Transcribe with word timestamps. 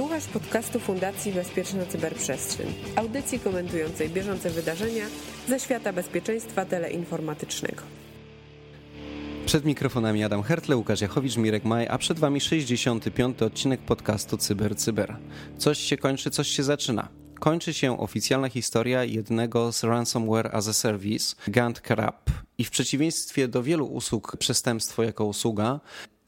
Słuchasz 0.00 0.26
podcastu 0.26 0.80
Fundacji 0.80 1.32
Bezpieczna 1.32 1.86
Cyberprzestrzeń, 1.86 2.66
audycji 2.96 3.40
komentującej 3.40 4.10
bieżące 4.10 4.50
wydarzenia 4.50 5.04
ze 5.48 5.60
świata 5.60 5.92
bezpieczeństwa 5.92 6.64
teleinformatycznego. 6.64 7.82
Przed 9.46 9.64
mikrofonami 9.64 10.24
Adam 10.24 10.42
Hertle, 10.42 10.76
Łukasz 10.76 11.00
Jachowicz, 11.00 11.36
Mirek 11.36 11.64
Maj, 11.64 11.88
a 11.88 11.98
przed 11.98 12.18
Wami 12.18 12.40
65. 12.40 13.42
odcinek 13.42 13.80
podcastu 13.80 14.36
Cyber 14.36 14.76
Cyber. 14.76 15.16
Coś 15.58 15.78
się 15.78 15.96
kończy, 15.96 16.30
coś 16.30 16.48
się 16.48 16.62
zaczyna 16.62 17.08
kończy 17.40 17.74
się 17.74 17.98
oficjalna 17.98 18.48
historia 18.48 19.04
jednego 19.04 19.72
z 19.72 19.84
ransomware 19.84 20.50
as 20.56 20.68
a 20.68 20.72
service, 20.72 21.36
Gantt 21.48 21.80
Crab. 21.80 22.30
I 22.58 22.64
w 22.64 22.70
przeciwieństwie 22.70 23.48
do 23.48 23.62
wielu 23.62 23.86
usług 23.86 24.36
przestępstwo 24.36 25.02
jako 25.02 25.24
usługa, 25.24 25.80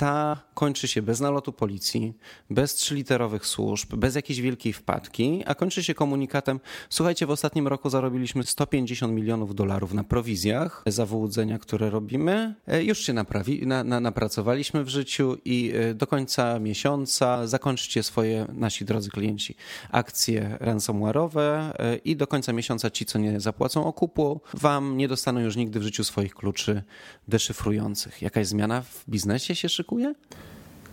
ta 0.02 0.36
kończy 0.54 0.88
się 0.88 1.02
bez 1.02 1.20
nalotu 1.20 1.52
policji, 1.52 2.14
bez 2.50 2.74
trzyliterowych 2.74 3.46
służb, 3.46 3.94
bez 3.94 4.14
jakiejś 4.14 4.40
wielkiej 4.40 4.72
wpadki, 4.72 5.42
a 5.46 5.54
kończy 5.54 5.84
się 5.84 5.94
komunikatem: 5.94 6.60
Słuchajcie, 6.90 7.26
w 7.26 7.30
ostatnim 7.30 7.68
roku 7.68 7.90
zarobiliśmy 7.90 8.44
150 8.44 9.12
milionów 9.12 9.54
dolarów 9.54 9.94
na 9.94 10.04
prowizjach 10.04 10.82
za 10.86 11.06
wyłudzenia, 11.06 11.58
które 11.58 11.90
robimy. 11.90 12.54
E, 12.66 12.84
już 12.84 12.98
się 12.98 13.12
naprawi, 13.12 13.66
na, 13.66 13.84
na, 13.84 14.00
napracowaliśmy 14.00 14.84
w 14.84 14.88
życiu 14.88 15.36
i 15.44 15.72
e, 15.74 15.94
do 15.94 16.06
końca 16.06 16.58
miesiąca 16.58 17.46
zakończycie 17.46 18.02
swoje, 18.02 18.46
nasi 18.52 18.84
drodzy 18.84 19.10
klienci, 19.10 19.56
akcje 19.90 20.58
ransomware'owe 20.60 21.72
e, 21.78 21.96
i 21.96 22.16
do 22.16 22.26
końca 22.26 22.52
miesiąca 22.52 22.90
ci, 22.90 23.06
co 23.06 23.18
nie 23.18 23.40
zapłacą 23.40 23.84
okupu, 23.84 24.40
wam 24.54 24.96
nie 24.96 25.08
dostaną 25.08 25.40
już 25.40 25.56
nigdy 25.56 25.80
w 25.80 25.82
życiu 25.82 26.04
swoich 26.04 26.34
kluczy 26.34 26.82
deszyfrujących. 27.28 28.22
Jakaś 28.22 28.46
zmiana 28.46 28.82
w 28.82 29.04
biznesie 29.08 29.54
się 29.54 29.68
szykuje? 29.68 29.91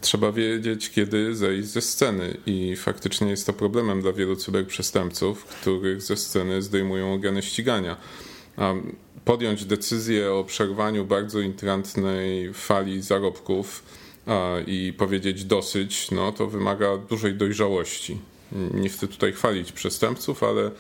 Trzeba 0.02 0.32
wiedzieć, 0.32 0.90
kiedy 0.90 1.36
zejść 1.36 1.68
ze 1.68 1.82
sceny, 1.82 2.38
i 2.46 2.76
faktycznie 2.76 3.30
jest 3.30 3.46
to 3.46 3.54
problemem 3.54 4.02
dla 4.02 4.14
wielu 4.14 4.36
cyberprzestępców, 4.36 5.46
których 5.46 6.02
ze 6.02 6.18
sceny 6.18 6.62
zdejmują 6.62 7.14
organy 7.14 7.42
ścigania. 7.42 7.98
A 8.58 8.74
podjąć 9.26 9.66
decyzję 9.66 10.34
o 10.34 10.44
przerwaniu 10.44 11.06
bardzo 11.06 11.40
intrantnej 11.40 12.54
fali 12.54 13.02
zarobków 13.02 13.84
i 14.68 14.94
powiedzieć 14.98 15.44
dosyć, 15.44 16.12
no 16.12 16.32
to 16.32 16.48
wymaga 16.48 16.98
dużej 16.98 17.36
dojrzałości. 17.36 18.18
Nie 18.74 18.90
chcę 18.90 19.08
tutaj 19.08 19.34
chwalić 19.34 19.72
przestępców, 19.72 20.44
ale 20.44 20.72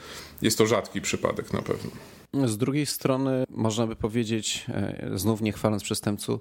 jest 0.42 0.58
to 0.58 0.66
rzadki 0.66 1.02
przypadek 1.02 1.54
na 1.54 1.62
pewno. 1.62 1.92
Z 2.34 2.58
drugiej 2.58 2.86
strony 2.86 3.44
można 3.50 3.88
by 3.88 3.96
powiedzieć, 3.96 4.66
e, 4.70 5.10
znów 5.16 5.42
nie 5.42 5.52
chwaląc 5.52 5.84
przestępców, 5.84 6.40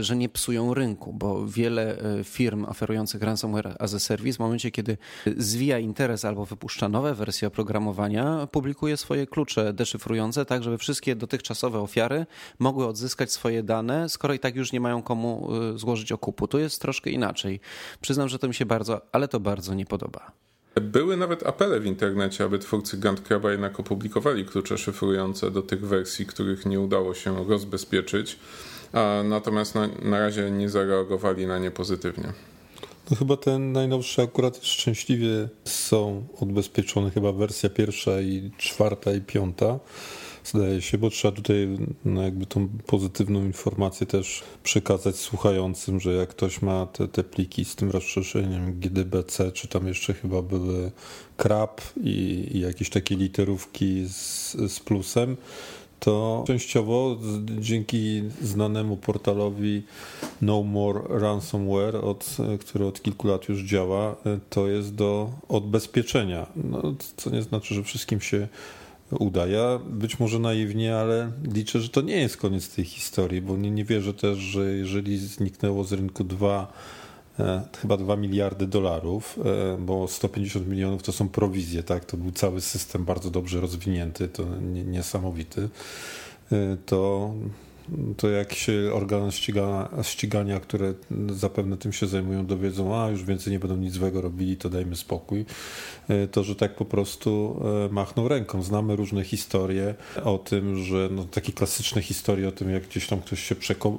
że 0.00 0.16
nie 0.16 0.28
psują 0.28 0.74
rynku, 0.74 1.12
bo 1.12 1.46
wiele 1.46 1.98
e, 1.98 2.24
firm 2.24 2.64
oferujących 2.64 3.22
ransomware 3.22 3.76
as 3.78 3.94
a 3.94 3.98
service 3.98 4.36
w 4.36 4.40
momencie, 4.40 4.70
kiedy 4.70 4.98
zwija 5.36 5.78
interes 5.78 6.24
albo 6.24 6.44
wypuszcza 6.44 6.88
nowe 6.88 7.14
wersje 7.14 7.48
oprogramowania, 7.48 8.46
publikuje 8.46 8.96
swoje 8.96 9.26
klucze 9.26 9.72
deszyfrujące, 9.72 10.44
tak 10.44 10.62
żeby 10.62 10.78
wszystkie 10.78 11.16
dotychczasowe 11.16 11.80
ofiary 11.80 12.26
mogły 12.58 12.86
odzyskać 12.86 13.32
swoje 13.32 13.62
dane, 13.62 14.08
skoro 14.08 14.34
i 14.34 14.38
tak 14.38 14.56
już 14.56 14.72
nie 14.72 14.80
mają 14.80 15.02
komu 15.02 15.48
e, 15.74 15.78
złożyć 15.78 16.12
okupu. 16.12 16.48
Tu 16.48 16.58
jest 16.58 16.82
troszkę 16.82 17.10
inaczej. 17.10 17.60
Przyznam, 18.00 18.28
że 18.28 18.38
to 18.38 18.48
mi 18.48 18.54
się 18.54 18.66
bardzo, 18.66 19.00
ale 19.12 19.28
to 19.28 19.40
bardzo 19.40 19.74
nie 19.74 19.86
podoba. 19.86 20.45
Były 20.80 21.16
nawet 21.16 21.46
apele 21.46 21.80
w 21.80 21.86
internecie, 21.86 22.44
aby 22.44 22.58
twórcy 22.58 22.98
Gantkraba 22.98 23.50
jednak 23.50 23.80
opublikowali 23.80 24.44
klucze 24.44 24.78
szyfrujące 24.78 25.50
do 25.50 25.62
tych 25.62 25.86
wersji, 25.86 26.26
których 26.26 26.66
nie 26.66 26.80
udało 26.80 27.14
się 27.14 27.48
rozbezpieczyć, 27.48 28.38
natomiast 29.24 29.74
na, 29.74 29.88
na 30.02 30.18
razie 30.18 30.50
nie 30.50 30.68
zareagowali 30.68 31.46
na 31.46 31.58
nie 31.58 31.70
pozytywnie. 31.70 32.32
No 33.10 33.16
chyba 33.16 33.36
ten 33.36 33.72
najnowszy 33.72 34.22
akurat 34.22 34.64
szczęśliwie 34.64 35.48
są 35.64 36.26
odbezpieczone, 36.40 37.10
chyba 37.10 37.32
wersja 37.32 37.70
pierwsza 37.70 38.20
i 38.20 38.50
czwarta 38.58 39.12
i 39.12 39.20
piąta 39.20 39.78
zdaje 40.46 40.82
się, 40.82 40.98
bo 40.98 41.10
trzeba 41.10 41.36
tutaj 41.36 41.68
no 42.04 42.22
jakby 42.22 42.46
tą 42.46 42.68
pozytywną 42.86 43.44
informację 43.44 44.06
też 44.06 44.42
przekazać 44.62 45.16
słuchającym, 45.16 46.00
że 46.00 46.12
jak 46.12 46.28
ktoś 46.28 46.62
ma 46.62 46.86
te, 46.86 47.08
te 47.08 47.24
pliki 47.24 47.64
z 47.64 47.76
tym 47.76 47.90
rozszerzeniem 47.90 48.80
GDBC, 48.80 49.52
czy 49.52 49.68
tam 49.68 49.86
jeszcze 49.86 50.14
chyba 50.14 50.42
były 50.42 50.90
krab 51.36 51.80
i, 52.04 52.48
i 52.52 52.60
jakieś 52.60 52.90
takie 52.90 53.16
literówki 53.16 54.06
z, 54.08 54.52
z 54.52 54.80
plusem, 54.80 55.36
to 56.00 56.44
częściowo 56.46 57.16
dzięki 57.58 58.22
znanemu 58.42 58.96
portalowi 58.96 59.82
No 60.42 60.62
More 60.62 61.00
Ransomware, 61.08 61.96
od, 61.96 62.36
który 62.60 62.86
od 62.86 63.02
kilku 63.02 63.28
lat 63.28 63.48
już 63.48 63.62
działa, 63.62 64.16
to 64.50 64.68
jest 64.68 64.94
do 64.94 65.30
odbezpieczenia. 65.48 66.46
No, 66.56 66.94
co 67.16 67.30
nie 67.30 67.42
znaczy, 67.42 67.74
że 67.74 67.82
wszystkim 67.82 68.20
się 68.20 68.48
uda. 69.10 69.46
Ja 69.46 69.78
być 69.86 70.20
może 70.20 70.38
naiwnie, 70.38 70.96
ale 70.96 71.32
liczę, 71.52 71.80
że 71.80 71.88
to 71.88 72.00
nie 72.00 72.16
jest 72.16 72.36
koniec 72.36 72.68
tej 72.68 72.84
historii, 72.84 73.42
bo 73.42 73.56
nie, 73.56 73.70
nie 73.70 73.84
wierzę 73.84 74.14
też, 74.14 74.38
że 74.38 74.72
jeżeli 74.72 75.18
zniknęło 75.18 75.84
z 75.84 75.92
rynku 75.92 76.24
dwa 76.24 76.72
e, 77.38 77.62
chyba 77.80 77.96
2 77.96 78.16
miliardy 78.16 78.66
dolarów, 78.66 79.38
e, 79.44 79.78
bo 79.78 80.08
150 80.08 80.68
milionów 80.68 81.02
to 81.02 81.12
są 81.12 81.28
prowizje, 81.28 81.82
tak? 81.82 82.04
To 82.04 82.16
był 82.16 82.32
cały 82.32 82.60
system 82.60 83.04
bardzo 83.04 83.30
dobrze 83.30 83.60
rozwinięty, 83.60 84.28
to 84.28 84.44
niesamowity. 84.86 85.68
E, 86.52 86.76
to 86.86 87.32
to 88.16 88.28
jak 88.28 88.54
się 88.54 88.90
organy 88.94 89.32
ścigania, 89.32 89.88
ścigania, 90.02 90.60
które 90.60 90.94
zapewne 91.30 91.76
tym 91.76 91.92
się 91.92 92.06
zajmują, 92.06 92.46
dowiedzą, 92.46 93.02
a 93.02 93.10
już 93.10 93.24
więcej 93.24 93.52
nie 93.52 93.58
będą 93.58 93.76
nic 93.76 93.92
złego 93.92 94.20
robili, 94.20 94.56
to 94.56 94.70
dajmy 94.70 94.96
spokój, 94.96 95.44
e, 96.08 96.28
to 96.28 96.44
że 96.44 96.56
tak 96.56 96.74
po 96.74 96.84
prostu 96.84 97.60
e, 97.86 97.92
machną 97.92 98.28
ręką. 98.28 98.62
Znamy 98.62 98.96
różne 98.96 99.24
historie 99.24 99.94
o 100.24 100.38
tym, 100.38 100.84
że 100.84 101.08
no, 101.10 101.24
takie 101.24 101.52
klasyczne 101.52 102.02
historie 102.02 102.48
o 102.48 102.52
tym, 102.52 102.70
jak 102.70 102.86
gdzieś 102.86 103.06
tam 103.06 103.20
ktoś 103.20 103.42
się 103.42 103.54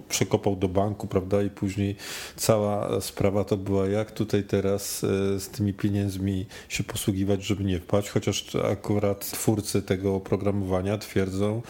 przekopał 0.10 0.56
do 0.56 0.68
banku, 0.68 1.08
prawda, 1.08 1.44
i 1.44 1.50
później 1.50 1.96
cała 2.36 3.02
sprawa 3.02 3.44
to 3.44 3.58
była, 3.58 3.88
jak 3.88 4.12
tutaj 4.12 4.44
teraz 4.44 5.04
e, 5.04 5.40
z 5.40 5.50
tymi 5.50 5.74
pieniędzmi 5.74 6.46
się 6.70 6.84
posługiwać, 6.84 7.44
żeby 7.44 7.64
nie 7.64 7.80
wpaść, 7.80 8.10
chociaż 8.10 8.56
akurat 8.56 9.32
twórcy 9.32 9.82
tego 9.82 10.16
oprogramowania 10.16 10.98
twierdzą, 10.98 11.62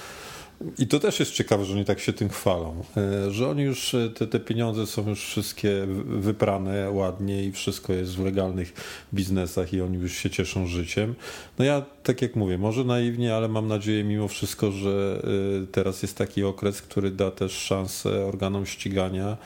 i 0.78 0.88
to 0.88 1.00
też 1.00 1.19
jest 1.19 1.31
ciekawe, 1.31 1.66
że 1.66 1.73
oni 1.73 1.85
tak 1.85 2.00
się 2.00 2.13
tym 2.13 2.29
chwalą, 2.29 2.84
e, 2.97 3.31
że 3.31 3.50
oni 3.50 3.63
już, 3.63 3.94
e, 3.94 4.09
te, 4.09 4.28
te 4.28 4.40
pieniądze 4.40 4.88
są 4.88 5.09
już 5.09 5.25
wszystkie 5.25 5.88
wyprane 6.06 6.91
ładnie 6.91 7.44
i 7.44 7.51
wszystko 7.51 7.94
jest 7.94 8.16
w 8.16 8.25
legalnych 8.25 8.73
biznesach 9.13 9.73
i 9.73 9.81
oni 9.81 9.97
już 9.97 10.13
się 10.13 10.29
cieszą 10.29 10.68
życiem. 10.68 11.16
No 11.59 11.66
ja, 11.66 11.85
tak 12.03 12.22
jak 12.22 12.35
mówię, 12.35 12.57
może 12.57 12.84
naiwnie, 12.84 13.35
ale 13.35 13.47
mam 13.47 13.68
nadzieję 13.68 14.03
mimo 14.03 14.28
wszystko, 14.28 14.72
że 14.72 15.22
e, 15.63 15.68
teraz 15.68 16.01
jest 16.01 16.18
taki 16.18 16.44
okres, 16.44 16.81
który 16.81 17.12
da 17.12 17.31
też 17.31 17.51
szansę 17.51 18.25
organom 18.25 18.66
ścigania 18.66 19.38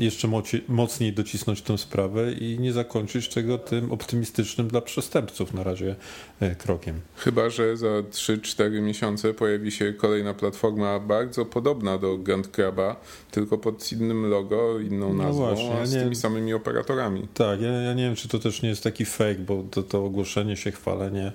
jeszcze 0.00 0.28
mocniej 0.68 1.12
docisnąć 1.12 1.62
tę 1.62 1.78
sprawę 1.78 2.32
i 2.32 2.58
nie 2.58 2.72
zakończyć 2.72 3.28
tego 3.28 3.58
tym 3.58 3.92
optymistycznym 3.92 4.68
dla 4.68 4.80
przestępców 4.80 5.54
na 5.54 5.62
razie 5.62 5.96
e, 6.40 6.54
krokiem. 6.54 7.00
Chyba, 7.16 7.50
że 7.50 7.76
za 7.76 7.86
3-4 7.86 8.82
miesiące 8.82 9.34
pojawi 9.34 9.72
się 9.72 9.92
kolejna 9.92 10.34
platforma 10.34 11.00
bardzo 11.00 11.44
podobna 11.44 11.98
do 11.98 12.18
Grand 12.18 12.48
Craba, 12.48 12.96
tylko 13.30 13.58
pod 13.58 13.92
innym 13.92 14.30
logo, 14.30 14.80
inną 14.80 15.14
no 15.14 15.24
nazwą, 15.24 15.46
właśnie, 15.46 15.80
a 15.80 15.86
z 15.86 15.92
tymi 15.92 16.10
nie... 16.10 16.16
samymi 16.16 16.54
operatorami. 16.54 17.28
Tak, 17.34 17.60
ja, 17.60 17.72
ja, 17.72 17.94
nie 17.94 18.02
wiem, 18.02 18.14
czy 18.14 18.28
to 18.28 18.38
też 18.38 18.62
nie 18.62 18.68
jest 18.68 18.82
taki 18.82 19.04
fake, 19.04 19.38
bo 19.38 19.64
to, 19.70 19.82
to 19.82 20.04
ogłoszenie 20.04 20.56
się, 20.56 20.70
chwalenie 20.70 21.32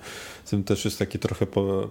tym 0.52 0.64
też 0.64 0.84
jest 0.84 0.98
takie 0.98 1.18
trochę 1.18 1.46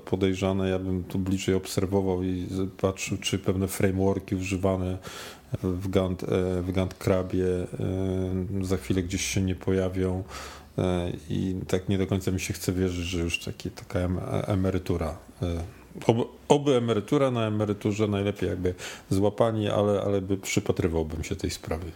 podejrzane. 0.06 0.70
Ja 0.70 0.80
bym 0.80 1.04
tu 1.04 1.20
bliżej 1.20 1.56
obserwował 1.56 2.24
i 2.24 2.48
patrzył, 2.82 3.18
czy 3.18 3.40
pewne 3.40 3.68
frameworki 3.68 4.36
używane 4.36 4.98
w 5.64 5.90
Gantt, 5.90 6.24
e, 6.24 6.62
w 6.62 6.72
Gantt 6.72 6.94
Krabie 6.94 7.46
e, 7.46 7.68
za 8.62 8.78
chwilę 8.78 9.04
gdzieś 9.04 9.26
się 9.26 9.42
nie 9.42 9.56
pojawią 9.56 10.24
e, 10.78 11.12
i 11.30 11.56
tak 11.68 11.90
nie 11.90 11.98
do 11.98 12.08
końca 12.08 12.32
mi 12.32 12.40
się 12.40 12.54
chce 12.54 12.74
wierzyć, 12.74 13.06
że 13.06 13.20
już 13.20 13.40
taki, 13.40 13.72
taka 13.72 14.00
emerytura. 14.48 15.18
Oby, 16.08 16.24
oby 16.48 16.76
emerytura 16.76 17.32
na 17.32 17.48
emeryturze 17.48 18.08
najlepiej 18.08 18.50
jakby 18.50 18.76
złapani, 19.10 19.70
ale, 19.70 20.02
ale 20.02 20.22
by 20.22 20.38
przypatrywałbym 20.38 21.24
się 21.24 21.36
tej 21.36 21.50
sprawy. 21.50 21.92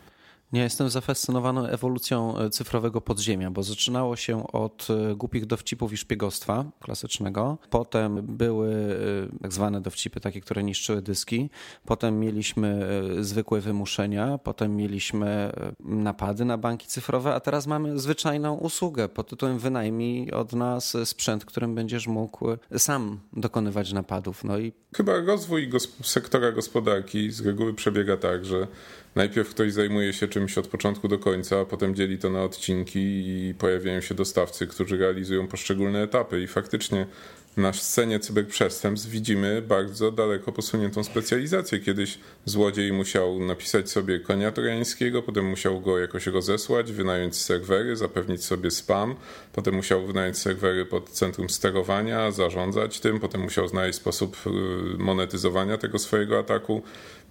Nie, 0.54 0.62
jestem 0.62 0.90
zafascynowany 0.90 1.70
ewolucją 1.70 2.38
e, 2.38 2.50
cyfrowego 2.50 3.02
podziemia, 3.02 3.52
bo 3.52 3.64
zaczynało 3.64 4.16
się 4.16 4.48
od 4.48 4.88
e, 4.90 5.16
głupich 5.16 5.46
dowcipów 5.46 5.94
i 5.94 5.98
szpiegostwa 5.98 6.66
klasycznego. 6.80 7.58
Potem 7.70 8.38
były 8.38 8.98
e, 9.34 9.40
tak 9.42 9.54
zwane 9.54 9.82
dowcipy, 9.82 10.20
takie, 10.20 10.42
które 10.42 10.64
niszczyły 10.64 11.02
dyski. 11.02 11.50
Potem 11.86 12.20
mieliśmy 12.20 12.88
zwykłe 13.20 13.62
wymuszenia. 13.62 14.38
Potem 14.38 14.76
mieliśmy 14.76 15.52
napady 15.80 16.46
na 16.46 16.58
banki 16.58 16.88
cyfrowe, 16.88 17.34
a 17.34 17.40
teraz 17.40 17.68
mamy 17.68 18.00
zwyczajną 18.00 18.56
usługę 18.56 19.10
pod 19.10 19.30
tytułem 19.30 19.60
wynajmij 19.60 20.32
od 20.32 20.54
nas 20.54 20.98
sprzęt, 21.06 21.46
którym 21.46 21.76
będziesz 21.76 22.08
mógł 22.08 22.46
sam 22.78 23.20
dokonywać 23.34 23.94
napadów. 23.94 24.44
No 24.44 24.60
i 24.60 24.74
Chyba 24.96 25.22
rozwój 25.22 25.70
sektora 26.04 26.52
gospodarki 26.52 27.32
z 27.32 27.42
reguły 27.42 27.74
przebiega 27.74 28.18
tak, 28.18 28.46
że 28.46 28.68
najpierw 29.16 29.50
ktoś 29.50 29.74
zajmuje 29.74 30.14
się 30.14 30.28
czymś 30.28 30.58
od 30.58 30.68
początku 30.68 31.08
do 31.08 31.20
końca, 31.20 31.60
a 31.60 31.66
potem 31.66 31.96
dzieli 31.96 32.18
to 32.18 32.30
na 32.30 32.44
odcinki 32.44 33.00
i 33.00 33.54
pojawiają 33.58 34.02
się 34.02 34.16
dostawcy, 34.16 34.68
którzy 34.68 34.98
realizują 34.98 35.48
poszczególne 35.48 36.04
etapy 36.04 36.42
i 36.42 36.48
faktycznie 36.48 37.06
na 37.58 37.74
scenie 37.74 38.20
cyberprzestępstw 38.20 39.10
widzimy 39.10 39.62
bardzo 39.62 40.12
daleko 40.12 40.52
posuniętą 40.52 41.04
specjalizację. 41.04 41.80
Kiedyś 41.80 42.20
złodziej 42.46 42.94
musiał 42.94 43.40
napisać 43.40 43.90
sobie 43.90 44.20
konia 44.20 44.52
trojańskiego, 44.52 45.22
potem 45.22 45.46
musiał 45.46 45.82
go 45.82 46.00
jakoś 46.00 46.28
rozesłać, 46.28 46.92
wynająć 46.92 47.36
serwery, 47.36 47.96
zapewnić 47.96 48.46
sobie 48.46 48.72
spam, 48.72 49.16
potem 49.54 49.76
musiał 49.76 50.06
wynająć 50.06 50.38
serwery 50.38 50.86
pod 50.86 51.10
centrum 51.10 51.50
sterowania, 51.50 52.32
zarządzać 52.32 53.00
tym, 53.00 53.20
potem 53.20 53.42
musiał 53.42 53.68
znaleźć 53.68 53.98
sposób 53.98 54.38
y, 54.48 54.50
monetyzowania 54.98 55.78
tego 55.78 56.00
swojego 56.00 56.40
ataku. 56.40 56.84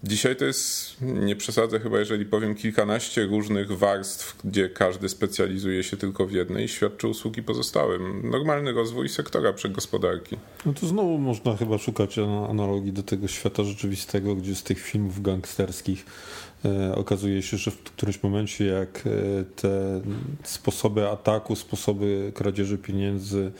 Dzisiaj 0.06 0.36
to 0.36 0.44
jest, 0.44 0.96
nie 1.00 1.36
przesadzę 1.36 1.80
chyba, 1.80 1.98
jeżeli 1.98 2.26
powiem, 2.26 2.54
kilkanaście 2.54 3.26
różnych 3.26 3.78
warstw, 3.78 4.36
gdzie 4.44 4.68
każdy 4.68 5.08
specjalizuje 5.08 5.82
się 5.82 5.96
tylko 5.96 6.26
w 6.26 6.32
jednej 6.32 6.64
i 6.64 6.68
świadczy 6.68 7.08
usługi 7.08 7.42
pozostałym. 7.42 8.30
Normalny 8.30 8.72
rozwój 8.72 9.08
sektora 9.08 9.52
przegospodarki. 9.52 10.36
No 10.66 10.72
to 10.72 10.86
znowu 10.86 11.18
można 11.18 11.56
chyba 11.56 11.78
szukać 11.78 12.18
analogii 12.50 12.92
do 12.92 13.02
tego 13.02 13.28
świata 13.28 13.64
rzeczywistego, 13.64 14.36
gdzie 14.36 14.54
z 14.54 14.62
tych 14.62 14.80
filmów 14.80 15.22
gangsterskich 15.22 16.06
e, 16.64 16.94
okazuje 16.94 17.42
się, 17.42 17.56
że 17.56 17.70
w 17.70 17.82
którymś 17.82 18.22
momencie 18.22 18.66
jak 18.66 19.04
e, 19.06 19.44
te 19.44 20.00
sposoby 20.42 21.08
ataku, 21.08 21.56
sposoby 21.56 22.32
kradzieży 22.34 22.78
pieniędzy 22.78 23.52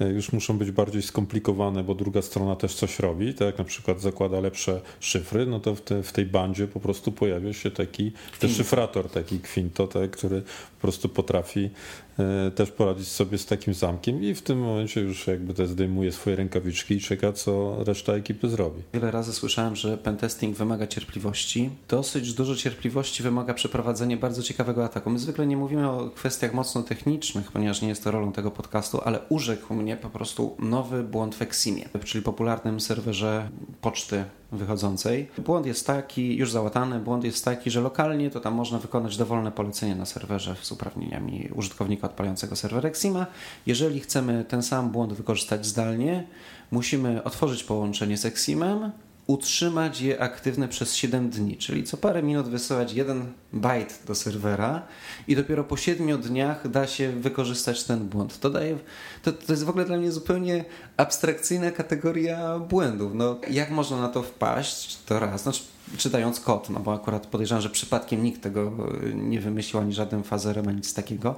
już 0.00 0.32
muszą 0.32 0.58
być 0.58 0.70
bardziej 0.70 1.02
skomplikowane, 1.02 1.84
bo 1.84 1.94
druga 1.94 2.22
strona 2.22 2.56
też 2.56 2.74
coś 2.74 2.98
robi, 2.98 3.34
tak? 3.34 3.46
Jak 3.46 3.58
na 3.58 3.64
przykład 3.64 4.00
zakłada 4.00 4.40
lepsze 4.40 4.80
szyfry, 5.00 5.46
no 5.46 5.60
to 5.60 5.74
w, 5.74 5.80
te, 5.80 6.02
w 6.02 6.12
tej 6.12 6.26
bandzie 6.26 6.66
po 6.66 6.80
prostu 6.80 7.12
pojawia 7.12 7.52
się 7.52 7.70
taki 7.70 8.12
deszyfrator, 8.40 9.10
taki 9.10 9.40
kwinto, 9.40 9.86
tak, 9.86 10.10
który 10.10 10.42
po 10.42 10.80
prostu 10.80 11.08
potrafi 11.08 11.70
E, 12.07 12.07
też 12.54 12.70
poradzić 12.70 13.08
sobie 13.08 13.38
z 13.38 13.46
takim 13.46 13.74
zamkiem 13.74 14.22
i 14.22 14.34
w 14.34 14.42
tym 14.42 14.58
momencie 14.58 15.00
już 15.00 15.26
jakby 15.26 15.54
te 15.54 15.66
zdejmuje 15.66 16.12
swoje 16.12 16.36
rękawiczki 16.36 16.94
i 16.94 17.00
czeka, 17.00 17.32
co 17.32 17.76
reszta 17.84 18.12
ekipy 18.12 18.48
zrobi. 18.48 18.82
Wiele 18.94 19.10
razy 19.10 19.32
słyszałem, 19.32 19.76
że 19.76 19.98
pentesting 19.98 20.56
wymaga 20.56 20.86
cierpliwości. 20.86 21.70
Dosyć 21.88 22.34
dużo 22.34 22.56
cierpliwości 22.56 23.22
wymaga 23.22 23.54
przeprowadzenie 23.54 24.16
bardzo 24.16 24.42
ciekawego 24.42 24.84
ataku. 24.84 25.10
My 25.10 25.18
zwykle 25.18 25.46
nie 25.46 25.56
mówimy 25.56 25.90
o 25.90 26.10
kwestiach 26.10 26.54
mocno 26.54 26.82
technicznych, 26.82 27.52
ponieważ 27.52 27.82
nie 27.82 27.88
jest 27.88 28.04
to 28.04 28.10
rolą 28.10 28.32
tego 28.32 28.50
podcastu, 28.50 29.00
ale 29.04 29.20
urzekł 29.28 29.74
mnie 29.74 29.96
po 29.96 30.10
prostu 30.10 30.56
nowy 30.58 31.02
błąd 31.02 31.34
w 31.34 31.42
Eximie, 31.42 31.88
czyli 32.04 32.24
popularnym 32.24 32.80
serwerze 32.80 33.48
poczty 33.80 34.24
wychodzącej. 34.52 35.28
Błąd 35.38 35.66
jest 35.66 35.86
taki, 35.86 36.36
już 36.36 36.52
załatany, 36.52 36.98
błąd 36.98 37.24
jest 37.24 37.44
taki, 37.44 37.70
że 37.70 37.80
lokalnie 37.80 38.30
to 38.30 38.40
tam 38.40 38.54
można 38.54 38.78
wykonać 38.78 39.16
dowolne 39.16 39.52
polecenie 39.52 39.94
na 39.94 40.06
serwerze 40.06 40.56
z 40.62 40.72
uprawnieniami 40.72 41.48
użytkownika 41.54 42.06
odpalającego 42.06 42.56
serwer 42.56 42.86
Exima. 42.86 43.26
Jeżeli 43.66 44.00
chcemy 44.00 44.44
ten 44.44 44.62
sam 44.62 44.90
błąd 44.90 45.12
wykorzystać 45.12 45.66
zdalnie, 45.66 46.26
musimy 46.70 47.24
otworzyć 47.24 47.64
połączenie 47.64 48.16
z 48.18 48.24
Eximem, 48.24 48.92
utrzymać 49.28 50.00
je 50.00 50.22
aktywne 50.22 50.68
przez 50.68 50.94
7 50.94 51.30
dni, 51.30 51.56
czyli 51.56 51.84
co 51.84 51.96
parę 51.96 52.22
minut 52.22 52.48
wysyłać 52.48 52.92
jeden 52.92 53.32
byte 53.52 53.94
do 54.06 54.14
serwera 54.14 54.82
i 55.28 55.36
dopiero 55.36 55.64
po 55.64 55.76
7 55.76 56.20
dniach 56.20 56.70
da 56.70 56.86
się 56.86 57.12
wykorzystać 57.12 57.84
ten 57.84 58.08
błąd. 58.08 58.40
To, 58.40 58.50
daje, 58.50 58.78
to, 59.22 59.32
to 59.32 59.52
jest 59.52 59.64
w 59.64 59.68
ogóle 59.68 59.84
dla 59.84 59.96
mnie 59.96 60.12
zupełnie 60.12 60.64
abstrakcyjna 60.96 61.70
kategoria 61.70 62.58
błędów. 62.58 63.14
No, 63.14 63.40
jak 63.50 63.70
można 63.70 64.00
na 64.00 64.08
to 64.08 64.22
wpaść? 64.22 64.98
To 65.06 65.18
raz. 65.18 65.42
Znaczy, 65.42 65.62
czytając 65.96 66.40
kod, 66.40 66.70
no 66.70 66.80
bo 66.80 66.94
akurat 66.94 67.26
podejrzewam, 67.26 67.62
że 67.62 67.70
przypadkiem 67.70 68.22
nikt 68.22 68.42
tego 68.42 68.72
nie 69.14 69.40
wymyślił, 69.40 69.80
ani 69.80 69.92
żaden 69.92 70.22
fazerem, 70.22 70.68
ani 70.68 70.76
nic 70.76 70.94
takiego, 70.94 71.36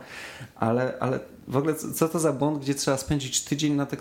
ale, 0.56 0.94
ale 1.00 1.20
w 1.48 1.56
ogóle 1.56 1.74
co 1.74 2.08
to 2.08 2.18
za 2.18 2.32
błąd, 2.32 2.62
gdzie 2.62 2.74
trzeba 2.74 2.96
spędzić 2.96 3.44
tydzień 3.44 3.74
nad 3.74 3.92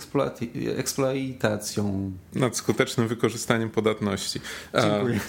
eksploatacją? 0.78 2.12
Nad 2.36 2.58
skutecznym 2.58 3.08
wykorzystaniem 3.08 3.70
podatności. 3.70 4.40
Dziękuję. 4.82 5.20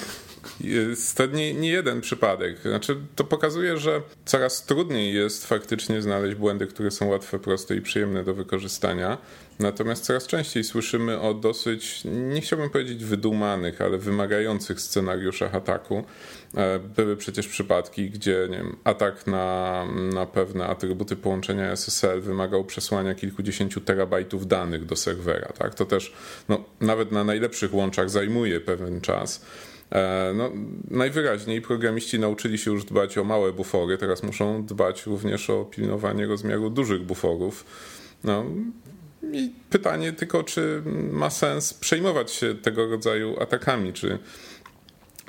Jest 0.61 1.17
to 1.17 1.27
nie, 1.27 1.55
nie 1.55 1.71
jeden 1.71 2.01
przypadek. 2.01 2.61
Znaczy, 2.61 2.97
to 3.17 3.25
pokazuje, 3.25 3.79
że 3.79 4.03
coraz 4.25 4.65
trudniej 4.65 5.15
jest 5.15 5.47
faktycznie 5.47 6.03
znaleźć 6.03 6.35
błędy, 6.37 6.67
które 6.67 6.91
są 6.91 7.09
łatwe, 7.09 7.39
proste 7.39 7.77
i 7.77 7.81
przyjemne 7.81 8.25
do 8.25 8.35
wykorzystania. 8.35 9.19
Natomiast 9.59 10.05
coraz 10.05 10.27
częściej 10.27 10.65
słyszymy 10.65 11.21
o 11.21 11.35
dosyć, 11.35 12.03
nie 12.05 12.41
chciałbym 12.41 12.71
powiedzieć 12.71 13.05
wydumanych, 13.05 13.81
ale 13.81 13.99
wymagających 13.99 14.81
scenariuszach 14.81 15.55
ataku. 15.55 16.05
E, 16.57 16.79
były 16.79 17.17
przecież 17.17 17.49
przypadki, 17.49 18.11
gdzie 18.11 18.47
nie 18.51 18.57
wiem, 18.57 18.77
atak 18.85 19.27
na, 19.27 19.85
na 20.15 20.27
pewne 20.27 20.67
atrybuty 20.67 21.17
połączenia 21.17 21.73
SSL 21.73 22.21
wymagał 22.21 22.65
przesłania 22.65 23.15
kilkudziesięciu 23.15 23.81
terabajtów 23.81 24.47
danych 24.47 24.87
do 24.87 24.97
serwera. 24.97 25.53
Tak? 25.59 25.75
To 25.75 25.85
też 25.87 26.13
no, 26.49 26.65
nawet 26.81 27.13
na 27.13 27.25
najlepszych 27.25 27.75
łączach 27.75 28.11
zajmuje 28.11 28.61
pewien 28.61 29.01
czas. 29.01 29.45
E, 29.93 30.33
no, 30.35 30.51
najwyraźniej 30.91 31.63
programiści 31.63 32.19
nauczyli 32.19 32.59
się 32.59 32.71
już 32.71 32.85
dbać 32.85 33.19
o 33.19 33.25
małe 33.25 33.53
bufory, 33.53 33.99
teraz 33.99 34.23
muszą 34.23 34.67
dbać 34.67 35.07
również 35.07 35.51
o 35.51 35.65
pilnowanie 35.65 36.27
rozmiaru 36.27 36.71
dużych 36.71 37.03
buforów. 37.03 37.65
No, 38.25 38.45
i 39.33 39.53
pytanie 39.71 40.13
tylko, 40.13 40.43
czy 40.43 40.83
ma 41.11 41.31
sens 41.31 41.75
przejmować 41.75 42.31
się 42.31 42.55
tego 42.55 42.87
rodzaju 42.87 43.41
atakami, 43.41 43.93
czy 43.93 44.19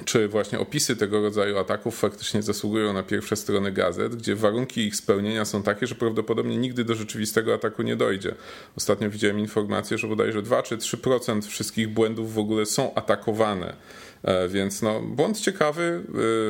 czy 0.05 0.27
właśnie 0.27 0.59
opisy 0.59 0.95
tego 0.95 1.21
rodzaju 1.21 1.57
ataków 1.57 1.99
faktycznie 1.99 2.41
zasługują 2.41 2.93
na 2.93 3.03
pierwsze 3.03 3.35
strony 3.35 3.71
gazet, 3.71 4.15
gdzie 4.15 4.35
warunki 4.35 4.81
ich 4.81 4.95
spełnienia 4.95 5.45
są 5.45 5.63
takie, 5.63 5.87
że 5.87 5.95
prawdopodobnie 5.95 6.57
nigdy 6.57 6.83
do 6.83 6.95
rzeczywistego 6.95 7.53
ataku 7.53 7.81
nie 7.81 7.95
dojdzie. 7.95 8.35
Ostatnio 8.77 9.09
widziałem 9.09 9.39
informację, 9.39 9.97
że 9.97 10.07
bodajże 10.07 10.41
2 10.41 10.63
czy 10.63 10.77
3% 10.77 11.41
wszystkich 11.41 11.89
błędów 11.89 12.33
w 12.33 12.39
ogóle 12.39 12.65
są 12.65 12.93
atakowane 12.93 13.75
więc 14.49 14.81
no, 14.81 15.01
błąd 15.01 15.39
ciekawy, 15.39 16.03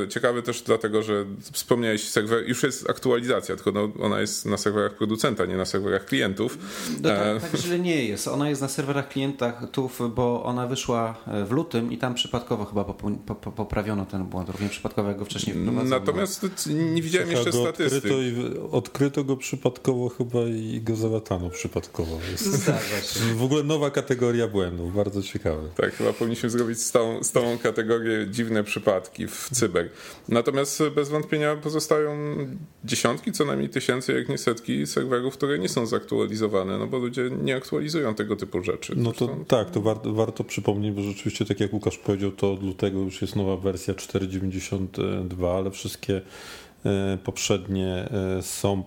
e, 0.03 0.07
ciekawy 0.07 0.41
też 0.41 0.61
dlatego, 0.61 1.03
że 1.03 1.25
wspomniałeś, 1.51 2.09
serwer, 2.09 2.49
już 2.49 2.63
jest 2.63 2.89
aktualizacja, 2.89 3.55
tylko 3.55 3.71
no, 3.71 3.91
ona 4.05 4.21
jest 4.21 4.45
na 4.45 4.57
serwerach 4.57 4.93
producenta, 4.93 5.45
nie 5.45 5.57
na 5.57 5.65
serwerach 5.65 6.05
klientów. 6.05 6.57
No 7.01 7.09
tak, 7.09 7.19
e, 7.19 7.39
tak 7.39 7.61
źle 7.61 7.79
nie 7.79 8.05
jest. 8.05 8.27
Ona 8.27 8.49
jest 8.49 8.61
na 8.61 8.67
serwerach 8.67 9.09
klientów, 9.09 10.01
bo 10.15 10.43
ona 10.43 10.67
wyszła 10.67 11.17
w 11.45 11.51
lutym 11.51 11.91
i 11.91 11.97
tam 11.97 12.13
przypadkowo 12.13 12.65
chyba 12.65 12.83
poprawiono 13.55 14.05
ten 14.05 14.23
błąd, 14.23 14.49
również 14.49 14.71
przypadkowo 14.71 15.13
go 15.13 15.25
wcześniej 15.25 15.55
wprowadzono. 15.55 15.99
Natomiast 15.99 16.45
nie 16.67 17.01
widziałem 17.01 17.27
Słucha, 17.27 17.43
jeszcze 17.43 17.59
statystyk. 17.61 18.11
Odkryto, 18.11 18.21
i, 18.21 18.59
odkryto 18.71 19.23
go 19.23 19.37
przypadkowo 19.37 20.09
chyba 20.09 20.39
i 20.39 20.81
go 20.81 20.95
załatano 20.95 21.49
przypadkowo. 21.49 22.19
Jest. 22.31 22.45
Zdarza 22.45 23.01
się. 23.01 23.19
W 23.35 23.43
ogóle 23.43 23.63
nowa 23.63 23.91
kategoria 23.91 24.47
błędów, 24.47 24.95
bardzo 24.95 25.23
ciekawe. 25.23 25.69
Tak, 25.75 25.93
chyba 25.93 26.13
powinniśmy 26.13 26.49
zrobić 26.49 26.81
stałą, 26.81 27.23
stałą 27.23 27.57
kategorię 27.63 28.27
dziwne 28.29 28.63
przypadki 28.63 29.27
w 29.27 29.49
cyber. 29.51 29.89
Natomiast 30.29 30.83
bez 30.95 31.09
wątpienia 31.09 31.55
pozostają 31.55 32.11
dziesiątki, 32.85 33.31
co 33.31 33.45
najmniej 33.45 33.69
tysięcy, 33.69 34.13
jak 34.13 34.29
nie 34.29 34.37
setki 34.37 34.87
serwerów, 34.87 35.33
które 35.33 35.59
nie 35.59 35.69
są 35.69 35.85
zaktualizowane, 35.85 36.77
no 36.77 36.87
bo 36.87 36.97
ludzie 36.97 37.29
nie 37.43 37.55
aktualizują 37.55 38.15
tego 38.15 38.35
typu 38.35 38.63
rzeczy. 38.63 38.93
No 38.97 39.11
to 39.11 39.37
tak, 39.47 39.69
to 39.69 39.81
warto, 39.81 40.13
warto 40.13 40.43
przypomnieć, 40.43 40.95
bo 40.95 41.01
rzeczywiście, 41.01 41.45
tak 41.45 41.59
jak 41.59 41.73
Łukasz 41.73 41.97
powiedział, 41.97 42.31
to 42.31 42.53
od 42.53 42.63
lutego 42.63 42.99
już 42.99 43.21
jest 43.21 43.35
nowa 43.35 43.57
wersja 43.57 43.93
4.92, 43.93 45.57
ale 45.57 45.71
wszystkie 45.71 46.21
e, 46.85 47.17
poprzednie 47.23 48.09
e, 48.37 48.41
są 48.41 48.83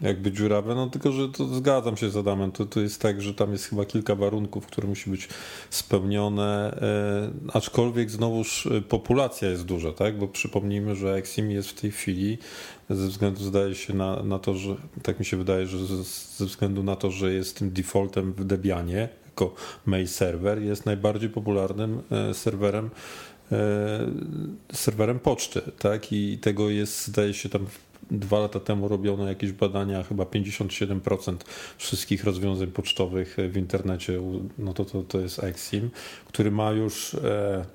jakby 0.00 0.32
dziurawe, 0.32 0.74
no 0.74 0.86
tylko, 0.86 1.12
że 1.12 1.28
to 1.28 1.46
zgadzam 1.46 1.96
się 1.96 2.10
z 2.10 2.16
Adamem, 2.16 2.52
to, 2.52 2.66
to 2.66 2.80
jest 2.80 3.00
tak, 3.00 3.22
że 3.22 3.34
tam 3.34 3.52
jest 3.52 3.64
chyba 3.64 3.84
kilka 3.84 4.14
warunków, 4.14 4.66
które 4.66 4.88
musi 4.88 5.10
być 5.10 5.28
spełnione, 5.70 6.78
e, 6.82 7.56
aczkolwiek 7.56 8.10
znowuż 8.10 8.66
e, 8.66 8.82
populacja 8.82 9.48
jest 9.48 9.64
duża, 9.64 9.92
tak, 9.92 10.18
bo 10.18 10.28
przypomnijmy, 10.28 10.96
że 10.96 11.14
Exim 11.14 11.50
jest 11.50 11.68
w 11.68 11.80
tej 11.80 11.90
chwili 11.90 12.38
ze 12.90 13.08
względu 13.08 13.44
zdaje 13.44 13.74
się 13.74 13.94
na, 13.94 14.22
na 14.22 14.38
to, 14.38 14.54
że 14.54 14.76
tak 15.02 15.18
mi 15.18 15.24
się 15.24 15.36
wydaje, 15.36 15.66
że 15.66 15.86
ze, 15.86 16.04
ze 16.36 16.46
względu 16.46 16.82
na 16.82 16.96
to, 16.96 17.10
że 17.10 17.32
jest 17.32 17.58
tym 17.58 17.70
defaultem 17.70 18.32
w 18.32 18.44
Debianie 18.44 19.08
jako 19.26 19.54
mail 19.86 20.08
server, 20.08 20.62
jest 20.62 20.86
najbardziej 20.86 21.30
popularnym 21.30 22.02
e, 22.10 22.34
serwerem 22.34 22.90
e, 23.52 24.06
serwerem 24.72 25.18
poczty, 25.18 25.60
tak? 25.78 26.12
I 26.12 26.38
tego 26.38 26.70
jest, 26.70 27.06
zdaje 27.06 27.34
się, 27.34 27.48
tam 27.48 27.66
dwa 28.10 28.40
lata 28.40 28.60
temu 28.60 28.88
robiono 28.88 29.28
jakieś 29.28 29.52
badania, 29.52 30.02
chyba 30.02 30.24
57% 30.24 31.36
wszystkich 31.78 32.24
rozwiązań 32.24 32.66
pocztowych 32.66 33.36
w 33.48 33.56
internecie, 33.56 34.20
no 34.58 34.72
to, 34.72 34.84
to, 34.84 35.02
to 35.02 35.20
jest 35.20 35.44
Exim, 35.44 35.90
który 36.26 36.50
ma 36.50 36.70
już 36.70 37.16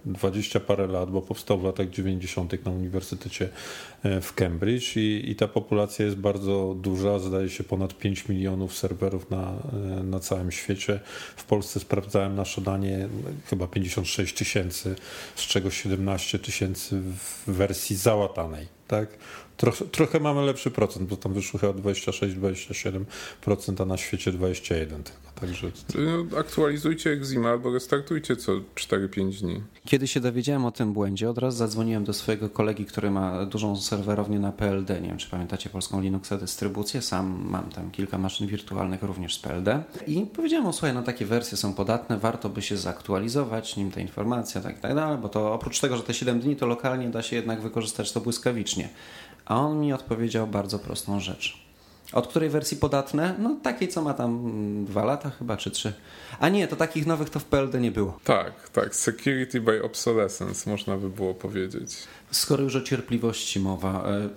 20 0.06 0.60
e, 0.60 0.62
parę 0.62 0.88
lat, 0.88 1.12
bo 1.12 1.22
powstał 1.22 1.60
w 1.60 1.64
latach 1.64 1.90
90. 1.90 2.66
na 2.66 2.72
Uniwersytecie 2.72 3.50
e, 4.04 4.22
w 4.22 4.34
Cambridge 4.34 4.96
i, 4.96 5.32
i 5.32 5.36
ta 5.36 5.48
populacja 5.48 6.06
jest 6.06 6.18
bardzo 6.18 6.76
duża, 6.82 7.20
zdaje 7.20 7.50
się 7.50 7.64
ponad 7.64 7.98
5 7.98 8.30
milionów 8.30 8.78
serwerów 8.78 9.32
na, 9.32 9.54
e, 10.00 10.04
na 10.04 10.20
całym 10.20 10.52
świecie. 10.52 11.00
W 11.36 11.44
Polsce 11.44 11.80
sprawdzałem 11.80 12.36
nasze 12.36 12.62
danie 12.62 13.08
chyba 13.46 13.68
56 13.68 14.36
tysięcy, 14.36 14.96
z 15.36 15.42
czego 15.42 15.72
17 15.72 16.40
tysięcy 16.40 17.02
w 17.02 17.52
wersji 17.52 17.96
załatanej. 17.96 18.68
Tak? 18.88 19.10
Trochę, 19.62 19.86
trochę 19.86 20.20
mamy 20.20 20.42
lepszy 20.42 20.72
procent, 20.72 21.10
bo 21.10 21.16
tam 21.16 21.34
wyszło 21.34 21.60
chyba 21.60 21.74
26-27%, 21.74 23.82
a 23.82 23.86
na 23.86 23.98
świecie 23.98 24.32
21% 24.32 24.88
tylko. 24.88 25.32
Także... 25.42 25.72
No, 25.96 26.40
aktualizujcie 26.40 27.12
Exima 27.12 27.50
albo 27.50 27.74
restartujcie 27.74 28.36
co 28.36 28.52
4-5 28.76 29.42
dni. 29.42 29.62
Kiedy 29.86 30.08
się 30.08 30.20
dowiedziałem 30.20 30.66
o 30.66 30.72
tym 30.72 30.94
błędzie, 30.94 31.30
od 31.30 31.38
razu 31.38 31.58
zadzwoniłem 31.58 32.04
do 32.04 32.14
swojego 32.14 32.50
kolegi, 32.50 32.86
który 32.86 33.12
ma 33.12 33.46
dużą 33.46 33.76
serwerownię 33.76 34.40
na 34.40 34.52
PLD. 34.52 35.02
Nie 35.02 35.08
wiem, 35.08 35.18
czy 35.18 35.30
pamiętacie 35.30 35.70
polską 35.70 36.02
Linuxa 36.02 36.38
dystrybucję. 36.40 37.02
Sam 37.02 37.46
mam 37.50 37.70
tam 37.70 37.92
kilka 37.92 38.18
maszyn 38.18 38.48
wirtualnych 38.48 39.04
również 39.04 39.36
z 39.36 39.40
PLD. 39.40 39.84
I 40.08 40.22
powiedziałem 40.22 40.66
mu, 40.66 40.74
słuchaj, 40.74 40.94
no 40.94 41.04
takie 41.04 41.26
wersje 41.26 41.58
są 41.58 41.74
podatne, 41.74 42.18
warto 42.18 42.50
by 42.50 42.62
się 42.62 42.78
zaktualizować, 42.78 43.78
nim 43.78 43.92
ta 43.92 44.00
informacja, 44.00 44.62
tak, 44.62 44.80
tak 44.80 44.96
dalej, 44.96 45.18
bo 45.18 45.30
to 45.30 45.54
oprócz 45.54 45.80
tego, 45.80 45.98
że 45.98 46.04
te 46.04 46.14
7 46.14 46.40
dni, 46.40 46.56
to 46.56 46.68
lokalnie 46.68 47.10
da 47.10 47.22
się 47.22 47.36
jednak 47.36 47.62
wykorzystać 47.62 48.12
to 48.12 48.22
błyskawicznie. 48.22 48.90
A 49.52 49.56
on 49.56 49.80
mi 49.80 49.94
odpowiedział 49.94 50.48
bardzo 50.48 50.80
prostą 50.80 51.20
rzecz. 51.20 51.58
Od 52.14 52.28
której 52.28 52.50
wersji 52.50 52.78
podatne? 52.78 53.36
No 53.40 53.58
takiej, 53.64 53.88
co 53.88 54.02
ma 54.02 54.14
tam 54.14 54.52
dwa 54.86 55.06
lata 55.06 55.30
chyba, 55.30 55.58
czy 55.58 55.72
trzy. 55.72 55.94
A 56.40 56.50
nie, 56.50 56.68
to 56.68 56.76
takich 56.76 57.06
nowych 57.06 57.30
to 57.30 57.40
w 57.40 57.46
PLD 57.46 57.80
nie 57.80 57.92
było. 57.92 58.20
Tak, 58.24 58.70
tak. 58.70 58.96
Security 58.96 59.62
by 59.62 59.84
obsolescence, 59.84 60.70
można 60.70 60.98
by 60.98 61.10
było 61.10 61.34
powiedzieć. 61.34 61.96
Skoro 62.32 62.64
już 62.64 62.76
o 62.76 62.82
cierpliwości 62.82 63.60
mowa, 63.60 64.04
e, 64.08 64.30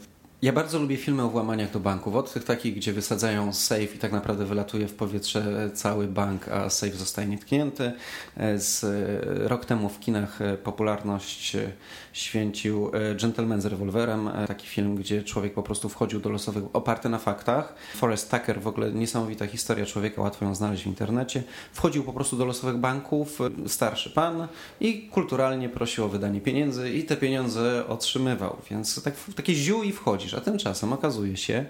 ja 0.45 0.53
bardzo 0.53 0.79
lubię 0.79 0.97
filmy 0.97 1.23
o 1.23 1.29
włamaniach 1.29 1.71
do 1.71 1.81
banków. 1.81 2.15
Od 2.15 2.33
tych 2.33 2.45
takich, 2.45 2.75
gdzie 2.75 2.93
wysadzają 2.93 3.53
safe 3.53 3.85
i 3.85 3.99
tak 3.99 4.13
naprawdę 4.13 4.45
wylatuje 4.45 4.89
w 4.89 4.95
powietrze 4.95 5.71
cały 5.75 6.07
bank, 6.07 6.49
a 6.49 6.71
safe 6.71 6.93
zostaje 6.93 7.29
nietknięty. 7.29 7.93
E, 8.37 8.59
z 8.59 8.85
e, 8.85 9.49
rok 9.49 9.65
temu 9.65 9.89
w 9.89 10.01
kinach 10.01 10.41
e, 10.41 10.57
popularność 10.57 11.57
święcił 12.13 12.91
Gentleman 13.21 13.61
z 13.61 13.67
rewolwerem. 13.67 14.31
Taki 14.49 14.67
film, 14.67 14.95
gdzie 14.95 15.23
człowiek 15.23 15.55
po 15.55 15.63
prostu 15.63 15.89
wchodził 15.89 16.21
do 16.21 16.31
losowych, 16.31 16.65
oparty 16.73 17.09
na 17.09 17.19
faktach. 17.19 17.75
Forrest 17.97 18.31
Tucker, 18.31 18.61
w 18.61 18.67
ogóle 18.67 18.93
niesamowita 18.93 19.47
historia 19.47 19.87
człowieka, 19.87 20.23
łatwo 20.23 20.45
ją 20.45 20.55
znaleźć 20.55 20.83
w 20.83 20.87
internecie. 20.87 21.43
Wchodził 21.73 22.05
po 22.05 22.13
prostu 22.13 22.37
do 22.37 22.45
losowych 22.45 22.77
banków, 22.77 23.39
starszy 23.67 24.11
pan 24.11 24.49
i 24.81 25.09
kulturalnie 25.09 25.69
prosił 25.69 26.05
o 26.05 26.09
wydanie 26.09 26.41
pieniędzy 26.41 26.91
i 26.91 27.05
te 27.05 27.17
pieniądze 27.17 27.85
otrzymywał. 27.89 28.57
Więc 28.71 29.03
tak, 29.03 29.15
takie 29.37 29.55
ziół 29.55 29.83
i 29.83 29.93
wchodzisz 29.93 30.34
a 30.37 30.41
tymczasem 30.41 30.93
okazuje 30.93 31.37
się, 31.37 31.65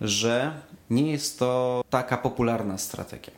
że 0.00 0.52
nie 0.90 1.12
jest 1.12 1.38
to 1.38 1.84
taka 1.90 2.16
popularna 2.16 2.78
strategia. 2.78 3.32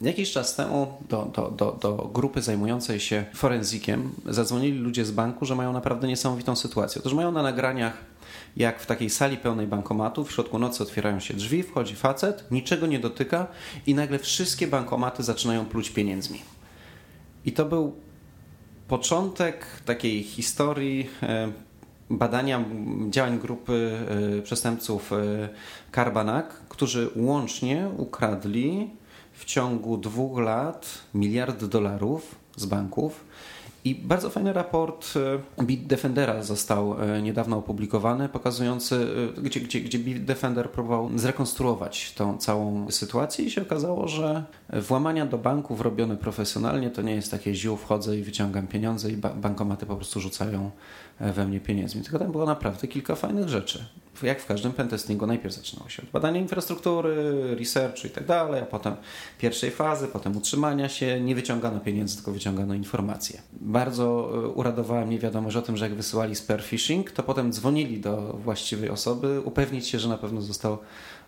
Jakiś 0.00 0.32
czas 0.32 0.56
temu 0.56 0.98
do, 1.08 1.30
do, 1.34 1.50
do, 1.50 1.78
do 1.80 2.10
grupy 2.14 2.42
zajmującej 2.42 3.00
się 3.00 3.24
forenzikiem 3.34 4.12
zadzwonili 4.26 4.78
ludzie 4.78 5.04
z 5.04 5.10
banku, 5.10 5.46
że 5.46 5.54
mają 5.54 5.72
naprawdę 5.72 6.08
niesamowitą 6.08 6.56
sytuację. 6.56 7.00
Otóż 7.00 7.14
mają 7.14 7.32
na 7.32 7.42
nagraniach, 7.42 7.96
jak 8.56 8.80
w 8.80 8.86
takiej 8.86 9.10
sali 9.10 9.36
pełnej 9.36 9.66
bankomatów, 9.66 10.28
w 10.28 10.32
środku 10.32 10.58
nocy 10.58 10.82
otwierają 10.82 11.20
się 11.20 11.34
drzwi, 11.34 11.62
wchodzi 11.62 11.96
facet, 11.96 12.50
niczego 12.50 12.86
nie 12.86 12.98
dotyka 12.98 13.46
i 13.86 13.94
nagle 13.94 14.18
wszystkie 14.18 14.66
bankomaty 14.66 15.22
zaczynają 15.22 15.66
pluć 15.66 15.90
pieniędzmi. 15.90 16.42
I 17.44 17.52
to 17.52 17.64
był 17.64 17.96
początek 18.88 19.66
takiej 19.84 20.22
historii 20.22 21.10
e, 21.22 21.52
badania 22.10 22.64
działań 23.10 23.38
grupy 23.38 23.98
e, 24.38 24.42
przestępców 24.42 25.12
e, 25.12 25.16
Karbanak, 25.90 26.48
którzy 26.68 27.10
łącznie 27.16 27.88
ukradli 27.96 28.90
w 29.32 29.44
ciągu 29.44 29.96
dwóch 29.96 30.38
lat 30.38 30.98
miliard 31.14 31.64
dolarów 31.64 32.34
z 32.56 32.66
banków 32.66 33.24
i 33.84 33.94
bardzo 33.94 34.30
fajny 34.30 34.52
raport 34.52 35.14
e, 35.58 35.64
Bitdefendera 35.64 36.42
został 36.42 37.02
e, 37.02 37.22
niedawno 37.22 37.58
opublikowany, 37.58 38.28
pokazujący, 38.28 39.06
e, 39.38 39.42
gdzie, 39.42 39.60
gdzie, 39.60 39.80
gdzie 39.80 39.98
Bitdefender 39.98 40.70
próbował 40.70 41.10
zrekonstruować 41.18 42.12
tą 42.12 42.38
całą 42.38 42.90
sytuację 42.90 43.44
i 43.44 43.50
się 43.50 43.62
okazało, 43.62 44.08
że 44.08 44.44
włamania 44.72 45.26
do 45.26 45.38
banków 45.38 45.80
robione 45.80 46.16
profesjonalnie 46.16 46.90
to 46.90 47.02
nie 47.02 47.14
jest 47.14 47.30
takie 47.30 47.54
ziół, 47.54 47.76
wchodzę 47.76 48.16
i 48.16 48.22
wyciągam 48.22 48.66
pieniądze 48.66 49.10
i 49.10 49.16
bankomaty 49.16 49.86
po 49.86 49.96
prostu 49.96 50.20
rzucają 50.20 50.70
we 51.20 51.46
mnie 51.46 51.60
pieniędzmi. 51.60 52.02
Tylko 52.02 52.18
tam 52.18 52.32
było 52.32 52.46
naprawdę 52.46 52.88
kilka 52.88 53.14
fajnych 53.14 53.48
rzeczy. 53.48 53.84
Jak 54.22 54.40
w 54.40 54.46
każdym 54.46 54.72
pentestingu 54.72 55.26
najpierw 55.26 55.54
zaczynało 55.54 55.88
się 55.88 56.02
od 56.02 56.10
badania 56.10 56.40
infrastruktury, 56.40 57.14
researchu 57.56 58.06
i 58.06 58.10
tak 58.10 58.26
dalej, 58.26 58.62
a 58.62 58.66
potem 58.66 58.96
pierwszej 59.38 59.70
fazy, 59.70 60.08
potem 60.08 60.36
utrzymania 60.36 60.88
się. 60.88 61.20
Nie 61.20 61.34
wyciągano 61.34 61.80
pieniędzy, 61.80 62.16
tylko 62.16 62.32
wyciągano 62.32 62.74
informacje 62.74 63.42
bardzo 63.62 64.30
e, 64.34 64.48
uradowała 64.48 65.06
mnie 65.06 65.18
wiadomość 65.18 65.56
o 65.56 65.62
tym, 65.62 65.76
że 65.76 65.84
jak 65.84 65.94
wysyłali 65.94 66.34
spear 66.34 66.62
phishing, 66.62 67.10
to 67.10 67.22
potem 67.22 67.52
dzwonili 67.52 68.00
do 68.00 68.16
właściwej 68.32 68.90
osoby, 68.90 69.40
upewnić 69.40 69.88
się, 69.88 69.98
że 69.98 70.08
na 70.08 70.18
pewno 70.18 70.42
został 70.42 70.78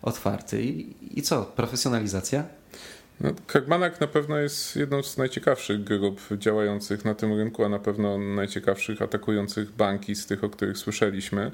otwarty. 0.03 0.63
I, 0.63 0.95
i 1.19 1.23
co? 1.23 1.43
Profesjonalizacja? 1.43 2.45
No, 3.21 3.31
Kagmanak 3.47 4.01
na 4.01 4.07
pewno 4.07 4.39
jest 4.39 4.77
jedną 4.77 5.03
z 5.03 5.17
najciekawszych 5.17 5.85
grup 5.85 6.21
działających 6.39 7.05
na 7.05 7.15
tym 7.15 7.33
rynku, 7.33 7.65
a 7.65 7.69
na 7.69 7.79
pewno 7.79 8.19
najciekawszych 8.19 9.03
atakujących 9.03 9.73
banki 9.73 10.15
z 10.15 10.27
tych, 10.27 10.45
o 10.45 10.49
których 10.49 10.79
słyszeliśmy. 10.79 11.51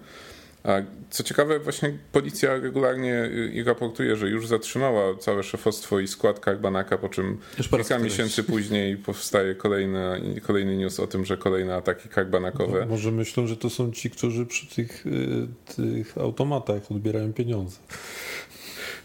Co 1.10 1.22
ciekawe, 1.22 1.58
właśnie 1.58 1.98
policja 2.12 2.56
regularnie 2.56 3.14
y, 3.54 3.64
raportuje, 3.66 4.16
że 4.16 4.28
już 4.28 4.46
zatrzymała 4.46 5.16
całe 5.18 5.42
szefostwo 5.42 6.00
i 6.00 6.08
skład 6.08 6.40
Karbanaka, 6.40 6.98
po 6.98 7.08
czym 7.08 7.38
kilka 7.70 7.98
miesięcy 7.98 8.44
później 8.44 8.96
powstaje 8.96 9.54
kolejny, 9.54 10.20
kolejny 10.42 10.76
news 10.76 11.00
o 11.00 11.06
tym, 11.06 11.24
że 11.24 11.36
kolejne 11.36 11.74
ataki 11.74 12.08
karbanakowe. 12.08 12.86
może 12.86 13.12
myślą, 13.12 13.46
że 13.46 13.56
to 13.56 13.70
są 13.70 13.92
ci, 13.92 14.10
którzy 14.10 14.46
przy 14.46 14.66
tych, 14.66 15.06
y, 15.06 15.48
tych 15.76 16.18
automatach 16.18 16.82
odbierają 16.90 17.32
pieniądze. 17.32 17.76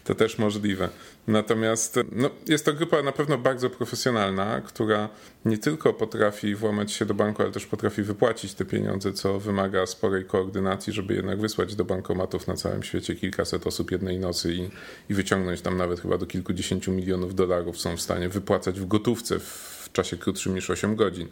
To 0.06 0.14
też 0.14 0.38
możliwe. 0.38 0.88
Natomiast 1.26 1.98
no, 2.12 2.30
jest 2.48 2.64
to 2.64 2.72
grupa 2.72 3.02
na 3.02 3.12
pewno 3.12 3.38
bardzo 3.38 3.70
profesjonalna, 3.70 4.60
która 4.60 5.08
nie 5.44 5.58
tylko 5.58 5.94
potrafi 5.94 6.54
włamać 6.54 6.92
się 6.92 7.04
do 7.04 7.14
banku, 7.14 7.42
ale 7.42 7.52
też 7.52 7.66
potrafi 7.66 8.02
wypłacić 8.02 8.54
te 8.54 8.64
pieniądze, 8.64 9.12
co 9.12 9.40
wymaga 9.40 9.86
sporej 9.86 10.24
koordynacji, 10.24 10.92
żeby 10.92 11.14
jednak 11.14 11.40
wysłać 11.40 11.74
do 11.74 11.84
bankomatów 11.84 12.46
na 12.46 12.54
całym 12.54 12.82
świecie 12.82 13.14
kilkaset 13.14 13.66
osób 13.66 13.90
jednej 13.90 14.18
nocy 14.18 14.54
i, 14.54 14.70
i 15.08 15.14
wyciągnąć 15.14 15.60
tam 15.60 15.76
nawet 15.76 16.00
chyba 16.00 16.18
do 16.18 16.26
kilkudziesięciu 16.26 16.92
milionów 16.92 17.34
dolarów 17.34 17.78
są 17.78 17.96
w 17.96 18.00
stanie 18.00 18.28
wypłacać 18.28 18.80
w 18.80 18.86
gotówce 18.86 19.38
w 19.38 19.88
czasie 19.92 20.16
krótszym 20.16 20.54
niż 20.54 20.70
8 20.70 20.96
godzin. 20.96 21.28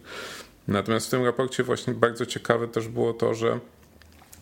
Natomiast 0.69 1.07
w 1.07 1.11
tym 1.11 1.25
raporcie 1.25 1.63
właśnie 1.63 1.95
bardzo 1.95 2.27
ciekawe 2.27 2.69
też 2.69 2.89
było 2.89 3.13
to, 3.13 3.35
że 3.35 3.61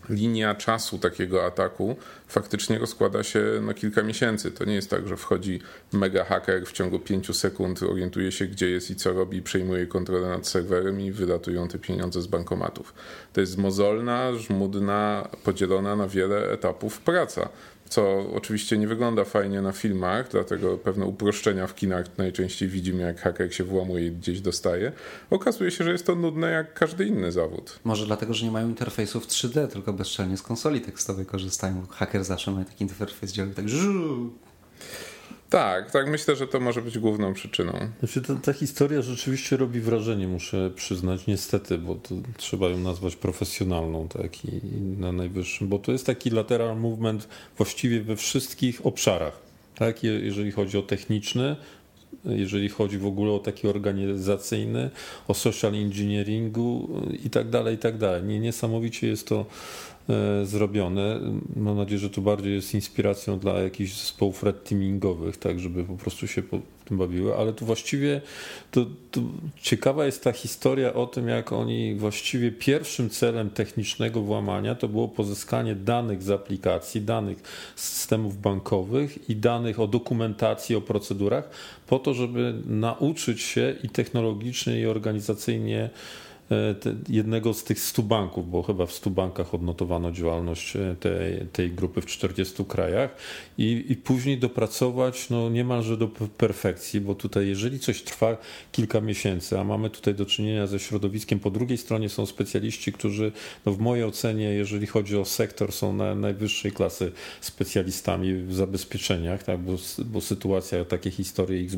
linia 0.09 0.55
czasu 0.55 0.97
takiego 0.97 1.45
ataku 1.45 1.95
faktycznie 2.33 2.79
rozkłada 2.79 3.23
się 3.23 3.43
na 3.61 3.73
kilka 3.73 4.03
miesięcy. 4.03 4.51
To 4.51 4.65
nie 4.65 4.75
jest 4.75 4.89
tak, 4.89 5.07
że 5.07 5.17
wchodzi 5.17 5.59
mega 5.91 6.23
haker 6.23 6.65
w 6.65 6.71
ciągu 6.71 6.99
pięciu 6.99 7.33
sekund, 7.33 7.83
orientuje 7.83 8.31
się 8.31 8.45
gdzie 8.45 8.69
jest 8.69 8.91
i 8.91 8.95
co 8.95 9.13
robi, 9.13 9.41
przejmuje 9.41 9.87
kontrolę 9.87 10.29
nad 10.29 10.47
serwerem 10.47 11.01
i 11.01 11.11
wylatują 11.11 11.67
te 11.67 11.79
pieniądze 11.79 12.21
z 12.21 12.27
bankomatów. 12.27 12.93
To 13.33 13.41
jest 13.41 13.57
mozolna, 13.57 14.33
żmudna, 14.33 15.27
podzielona 15.43 15.95
na 15.95 16.07
wiele 16.07 16.51
etapów 16.51 16.99
praca 16.99 17.49
co 17.93 18.25
oczywiście 18.33 18.77
nie 18.77 18.87
wygląda 18.87 19.23
fajnie 19.23 19.61
na 19.61 19.71
filmach, 19.71 20.27
dlatego 20.31 20.77
pewne 20.77 21.05
uproszczenia 21.05 21.67
w 21.67 21.75
kinach 21.75 22.17
najczęściej 22.17 22.69
widzimy, 22.69 23.03
jak 23.03 23.21
haker 23.21 23.55
się 23.55 23.63
włamuje 23.63 24.07
i 24.07 24.11
gdzieś 24.11 24.41
dostaje. 24.41 24.91
Okazuje 25.29 25.71
się, 25.71 25.83
że 25.83 25.91
jest 25.91 26.05
to 26.05 26.15
nudne 26.15 26.51
jak 26.51 26.73
każdy 26.73 27.05
inny 27.05 27.31
zawód. 27.31 27.79
Może 27.83 28.05
dlatego, 28.05 28.33
że 28.33 28.45
nie 28.45 28.51
mają 28.51 28.67
interfejsów 28.67 29.27
3D, 29.27 29.67
tylko 29.67 29.93
bezczelnie 29.93 30.37
z 30.37 30.41
konsoli 30.41 30.81
tekstowej 30.81 31.25
korzystają. 31.25 31.87
Haker 31.89 32.22
zawsze 32.23 32.51
ma 32.51 32.63
taki 32.63 32.83
interfejs, 32.83 33.31
działa 33.31 33.53
tak 33.55 33.69
żu, 33.69 34.31
tak, 35.53 35.91
tak, 35.91 36.09
myślę, 36.09 36.35
że 36.35 36.47
to 36.47 36.59
może 36.59 36.81
być 36.81 36.99
główną 36.99 37.33
przyczyną. 37.33 37.73
Znaczy, 37.99 38.21
ta, 38.21 38.35
ta, 38.35 38.53
historia 38.53 39.01
rzeczywiście 39.01 39.57
robi 39.57 39.79
wrażenie, 39.79 40.27
muszę 40.27 40.71
przyznać, 40.75 41.27
niestety, 41.27 41.77
bo 41.77 41.95
to 41.95 42.15
trzeba 42.37 42.69
ją 42.69 42.79
nazwać 42.79 43.15
profesjonalną, 43.15 44.07
tak, 44.07 44.45
i, 44.45 44.47
i 44.47 44.81
na 44.81 45.11
najwyższym, 45.11 45.67
bo 45.67 45.79
to 45.79 45.91
jest 45.91 46.05
taki 46.05 46.29
lateral 46.29 46.79
movement 46.79 47.27
właściwie 47.57 48.01
we 48.01 48.15
wszystkich 48.15 48.85
obszarach, 48.85 49.39
tak, 49.75 50.03
jeżeli 50.03 50.51
chodzi 50.51 50.77
o 50.77 50.81
techniczny, 50.81 51.55
jeżeli 52.25 52.69
chodzi 52.69 52.97
w 52.97 53.05
ogóle 53.05 53.31
o 53.31 53.39
taki 53.39 53.67
organizacyjny, 53.67 54.89
o 55.27 55.33
social 55.33 55.75
engineeringu 55.75 56.89
i 57.23 57.29
tak 57.29 57.49
dalej, 57.49 57.75
i 57.75 57.77
tak 57.77 57.97
dalej. 57.97 58.23
Nie, 58.23 58.39
niesamowicie 58.39 59.07
jest 59.07 59.27
to 59.27 59.45
zrobione. 60.43 61.19
Mam 61.55 61.77
nadzieję, 61.77 61.99
że 61.99 62.09
to 62.09 62.21
bardziej 62.21 62.53
jest 62.53 62.73
inspiracją 62.73 63.39
dla 63.39 63.53
jakichś 63.53 63.93
zespołów 63.93 64.43
red 64.43 64.63
teamingowych, 64.63 65.37
tak, 65.37 65.59
żeby 65.59 65.83
po 65.83 65.93
prostu 65.93 66.27
się 66.27 66.41
po 66.41 66.59
tym 66.85 66.97
bawiły, 66.97 67.35
ale 67.37 67.53
tu 67.53 67.65
właściwie 67.65 68.21
to, 68.71 68.85
to 69.11 69.21
ciekawa 69.61 70.05
jest 70.05 70.23
ta 70.23 70.31
historia 70.31 70.93
o 70.93 71.07
tym, 71.07 71.27
jak 71.27 71.51
oni 71.51 71.95
właściwie 71.95 72.51
pierwszym 72.51 73.09
celem 73.09 73.49
technicznego 73.49 74.21
włamania 74.21 74.75
to 74.75 74.87
było 74.87 75.07
pozyskanie 75.07 75.75
danych 75.75 76.23
z 76.23 76.29
aplikacji, 76.29 77.01
danych 77.01 77.37
z 77.75 77.89
systemów 77.89 78.41
bankowych 78.41 79.29
i 79.29 79.35
danych 79.35 79.79
o 79.79 79.87
dokumentacji, 79.87 80.75
o 80.75 80.81
procedurach, 80.81 81.49
po 81.87 81.99
to, 81.99 82.13
żeby 82.13 82.53
nauczyć 82.65 83.41
się 83.41 83.75
i 83.83 83.89
technologicznie, 83.89 84.79
i 84.79 84.85
organizacyjnie 84.85 85.89
E, 85.89 85.89
jednego 87.09 87.53
z 87.53 87.63
tych 87.63 87.79
100 87.79 88.03
banków, 88.03 88.51
bo 88.51 88.63
chyba 88.63 88.85
w 88.85 88.91
100 88.91 89.09
bankach 89.09 89.53
odnotowano 89.53 90.11
działalność 90.11 90.75
e, 90.75 90.95
tej, 90.99 91.47
tej 91.53 91.71
grupy 91.71 92.01
w 92.01 92.05
40 92.05 92.65
krajach. 92.65 93.15
I, 93.57 93.85
i 93.89 93.95
później 93.95 94.37
dopracować 94.37 95.29
no, 95.29 95.49
niemalże 95.49 95.97
do 95.97 96.07
perfekcji, 96.37 97.01
bo 97.01 97.15
tutaj 97.15 97.47
jeżeli 97.47 97.79
coś 97.79 98.01
trwa 98.01 98.37
kilka 98.71 99.01
miesięcy, 99.01 99.59
a 99.59 99.63
mamy 99.63 99.89
tutaj 99.89 100.15
do 100.15 100.25
czynienia 100.25 100.67
ze 100.67 100.79
środowiskiem, 100.79 101.39
po 101.39 101.51
drugiej 101.51 101.77
stronie 101.77 102.09
są 102.09 102.25
specjaliści, 102.25 102.93
którzy 102.93 103.31
no, 103.65 103.71
w 103.71 103.79
mojej 103.79 104.05
ocenie, 104.05 104.45
jeżeli 104.45 104.87
chodzi 104.87 105.17
o 105.17 105.25
sektor, 105.25 105.71
są 105.71 105.93
na 105.93 106.15
najwyższej 106.15 106.71
klasy 106.71 107.11
specjalistami 107.41 108.35
w 108.35 108.53
zabezpieczeniach, 108.53 109.43
tak, 109.43 109.59
bo, 109.59 109.73
bo 110.05 110.21
sytuacja, 110.21 110.85
takie 110.85 111.11
historie 111.11 111.61
ich 111.61 111.71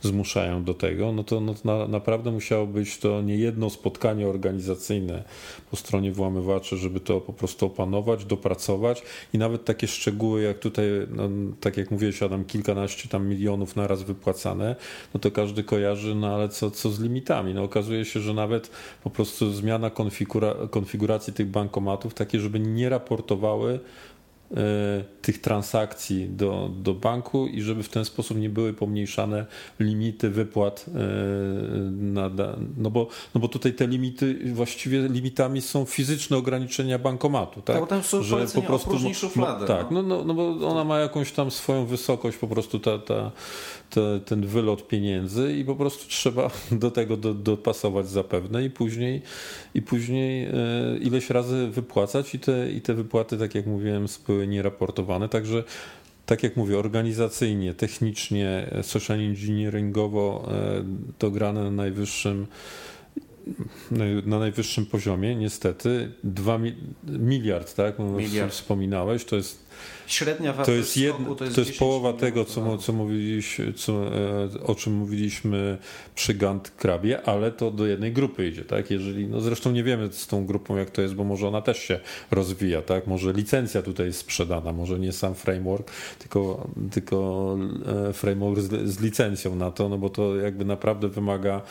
zmuszają 0.00 0.64
do 0.64 0.74
tego, 0.74 1.12
no 1.12 1.24
to 1.24 1.40
no, 1.40 1.54
na, 1.64 1.88
naprawdę 1.88 2.30
musiało 2.30 2.66
być 2.66 2.98
to 2.98 3.22
nie 3.22 3.36
jedno 3.36 3.70
spotkanie 3.70 4.19
organizacyjne 4.28 5.24
po 5.70 5.76
stronie 5.76 6.12
włamywaczy, 6.12 6.76
żeby 6.76 7.00
to 7.00 7.20
po 7.20 7.32
prostu 7.32 7.66
opanować, 7.66 8.24
dopracować 8.24 9.02
i 9.32 9.38
nawet 9.38 9.64
takie 9.64 9.86
szczegóły, 9.86 10.42
jak 10.42 10.58
tutaj, 10.58 10.86
no, 11.10 11.28
tak 11.60 11.76
jak 11.76 11.90
mówiłeś 11.90 12.22
Adam, 12.22 12.44
kilkanaście 12.44 13.08
tam 13.08 13.28
milionów 13.28 13.76
naraz 13.76 14.02
wypłacane, 14.02 14.76
no 15.14 15.20
to 15.20 15.30
każdy 15.30 15.64
kojarzy, 15.64 16.14
no 16.14 16.34
ale 16.34 16.48
co, 16.48 16.70
co 16.70 16.90
z 16.90 17.00
limitami? 17.00 17.54
No 17.54 17.62
okazuje 17.62 18.04
się, 18.04 18.20
że 18.20 18.34
nawet 18.34 18.70
po 19.04 19.10
prostu 19.10 19.52
zmiana 19.52 19.90
konfigura 19.90 20.54
konfiguracji 20.70 21.32
tych 21.32 21.48
bankomatów, 21.48 22.14
takie, 22.14 22.40
żeby 22.40 22.60
nie 22.60 22.88
raportowały 22.88 23.80
tych 25.22 25.40
transakcji 25.40 26.28
do, 26.28 26.70
do 26.82 26.94
banku 26.94 27.46
i 27.46 27.62
żeby 27.62 27.82
w 27.82 27.88
ten 27.88 28.04
sposób 28.04 28.38
nie 28.38 28.48
były 28.48 28.72
pomniejszane 28.72 29.46
limity 29.80 30.30
wypłat 30.30 30.86
e, 30.88 30.92
na, 31.90 32.30
no 32.76 32.90
bo, 32.90 33.08
no 33.34 33.40
bo 33.40 33.48
tutaj 33.48 33.72
te 33.72 33.86
limity 33.86 34.38
właściwie 34.52 35.08
limitami 35.08 35.60
są 35.60 35.84
fizyczne 35.84 36.36
ograniczenia 36.36 36.98
bankomatu, 36.98 37.62
tak? 37.62 37.80
tak 37.80 37.88
tam 37.88 38.02
są 38.02 38.22
że 38.22 38.46
po 38.54 38.62
prostu 38.62 38.98
szufladę, 39.14 39.60
no, 39.60 39.66
tak, 39.66 39.90
no, 39.90 40.02
no, 40.02 40.24
no 40.24 40.34
bo 40.34 40.68
ona 40.68 40.84
ma 40.84 40.98
jakąś 40.98 41.32
tam 41.32 41.50
swoją 41.50 41.86
wysokość, 41.86 42.38
po 42.38 42.48
prostu 42.48 42.78
ta, 42.78 42.98
ta, 42.98 43.30
te, 43.90 44.20
ten 44.20 44.46
wylot 44.46 44.88
pieniędzy 44.88 45.56
i 45.56 45.64
po 45.64 45.76
prostu 45.76 46.08
trzeba 46.08 46.50
do 46.72 46.90
tego 46.90 47.16
do, 47.16 47.34
dopasować 47.34 48.08
zapewne 48.08 48.64
i 48.64 48.70
później, 48.70 49.22
i 49.74 49.82
później 49.82 50.44
e, 50.44 50.52
ileś 51.00 51.30
razy 51.30 51.68
wypłacać 51.68 52.34
i 52.34 52.38
te, 52.38 52.72
i 52.72 52.80
te 52.80 52.94
wypłaty, 52.94 53.38
tak 53.38 53.54
jak 53.54 53.66
mówiłem, 53.66 54.08
były 54.40 54.48
nieraportowane. 54.48 55.28
Także 55.28 55.64
tak 56.26 56.42
jak 56.42 56.56
mówię, 56.56 56.78
organizacyjnie, 56.78 57.74
technicznie, 57.74 58.70
social 58.82 59.20
engineeringowo 59.20 60.48
e, 60.52 60.84
dograne 61.18 61.64
na 61.64 61.70
najwyższym 61.70 62.46
na 64.26 64.38
najwyższym 64.38 64.86
poziomie, 64.86 65.36
niestety. 65.36 66.12
2 66.24 66.58
miliard, 67.04 67.74
tak? 67.74 67.98
Miliard. 67.98 68.52
Wspominałeś, 68.52 69.24
to 69.24 69.36
jest 69.36 69.70
Średnia 70.06 70.52
wartość 70.52 70.66
to 70.66 70.72
jest, 70.72 70.96
jedno, 70.96 71.34
to 71.34 71.44
jest, 71.44 71.56
to 71.56 71.60
jest 71.60 71.78
połowa 71.78 72.12
tego, 72.12 72.44
co, 72.44 72.78
co 72.78 72.92
mówiliśmy, 72.92 73.72
co, 73.72 73.92
e, 73.92 74.66
o 74.66 74.74
czym 74.74 74.92
mówiliśmy 74.92 75.78
przy 76.14 76.34
Gant 76.34 76.70
Krabie, 76.70 77.22
ale 77.22 77.52
to 77.52 77.70
do 77.70 77.86
jednej 77.86 78.12
grupy 78.12 78.48
idzie, 78.48 78.64
tak? 78.64 78.90
Jeżeli, 78.90 79.26
no 79.26 79.40
zresztą 79.40 79.72
nie 79.72 79.84
wiemy 79.84 80.12
z 80.12 80.26
tą 80.26 80.46
grupą 80.46 80.76
jak 80.76 80.90
to 80.90 81.02
jest, 81.02 81.14
bo 81.14 81.24
może 81.24 81.48
ona 81.48 81.62
też 81.62 81.78
się 81.78 82.00
rozwija, 82.30 82.82
tak? 82.82 83.06
Może 83.06 83.32
licencja 83.32 83.82
tutaj 83.82 84.06
jest 84.06 84.18
sprzedana, 84.18 84.72
może 84.72 84.98
nie 84.98 85.12
sam 85.12 85.34
framework, 85.34 85.90
tylko, 86.18 86.68
tylko 86.90 87.58
e, 88.08 88.12
framework 88.12 88.60
z, 88.60 88.90
z 88.90 89.00
licencją 89.00 89.56
na 89.56 89.70
to, 89.70 89.88
no 89.88 89.98
bo 89.98 90.08
to 90.08 90.36
jakby 90.36 90.64
naprawdę 90.64 91.08
wymaga 91.08 91.62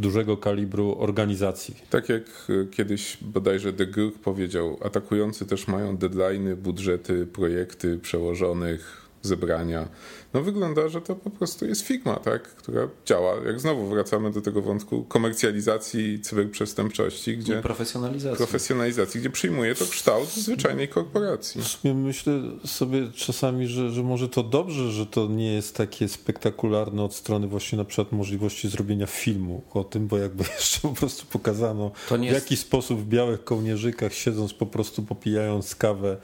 dużego 0.00 0.36
kalibru 0.36 0.96
organizacji. 0.98 1.76
Tak 1.90 2.08
jak 2.08 2.22
e, 2.22 2.66
kiedyś 2.66 3.18
bodajże 3.20 3.72
De 3.72 3.86
Gurk 3.86 4.18
powiedział, 4.18 4.78
atakujący 4.84 5.46
też 5.46 5.68
mają 5.68 5.96
deadlines, 5.96 6.58
budżety, 6.58 7.26
projekty 7.26 7.98
przełożonych, 7.98 9.07
zebrania 9.28 9.88
no 10.34 10.42
wygląda, 10.42 10.88
że 10.88 11.00
to 11.00 11.16
po 11.16 11.30
prostu 11.30 11.66
jest 11.66 11.82
Figma, 11.82 12.16
tak, 12.16 12.42
która 12.42 12.88
działa. 13.06 13.34
Jak 13.46 13.60
znowu 13.60 13.86
wracamy 13.86 14.30
do 14.30 14.40
tego 14.40 14.62
wątku 14.62 15.04
komercjalizacji 15.04 16.20
cyberprzestępczości, 16.20 17.38
gdzie... 17.38 17.62
profesjonalizacji. 17.62 18.36
Profesjonalizacji, 18.36 19.20
gdzie 19.20 19.30
przyjmuje 19.30 19.74
to 19.74 19.84
kształt 19.84 20.28
zwyczajnej 20.28 20.88
korporacji. 20.88 21.60
Myślę 21.94 22.32
sobie 22.66 23.10
czasami, 23.14 23.66
że, 23.66 23.90
że 23.90 24.02
może 24.02 24.28
to 24.28 24.42
dobrze, 24.42 24.92
że 24.92 25.06
to 25.06 25.26
nie 25.26 25.54
jest 25.54 25.76
takie 25.76 26.08
spektakularne 26.08 27.02
od 27.02 27.14
strony 27.14 27.46
właśnie 27.46 27.78
na 27.78 27.84
przykład 27.84 28.12
możliwości 28.12 28.68
zrobienia 28.68 29.06
filmu 29.06 29.62
o 29.70 29.84
tym, 29.84 30.06
bo 30.06 30.18
jakby 30.18 30.44
jeszcze 30.58 30.80
po 30.80 30.94
prostu 30.94 31.26
pokazano 31.26 31.90
w 32.10 32.22
jaki 32.22 32.56
sposób 32.56 33.00
w 33.00 33.08
białych 33.08 33.44
kołnierzykach 33.44 34.12
siedząc 34.12 34.54
po 34.54 34.66
prostu 34.66 35.02
popijając 35.02 35.74
kawę 35.74 36.16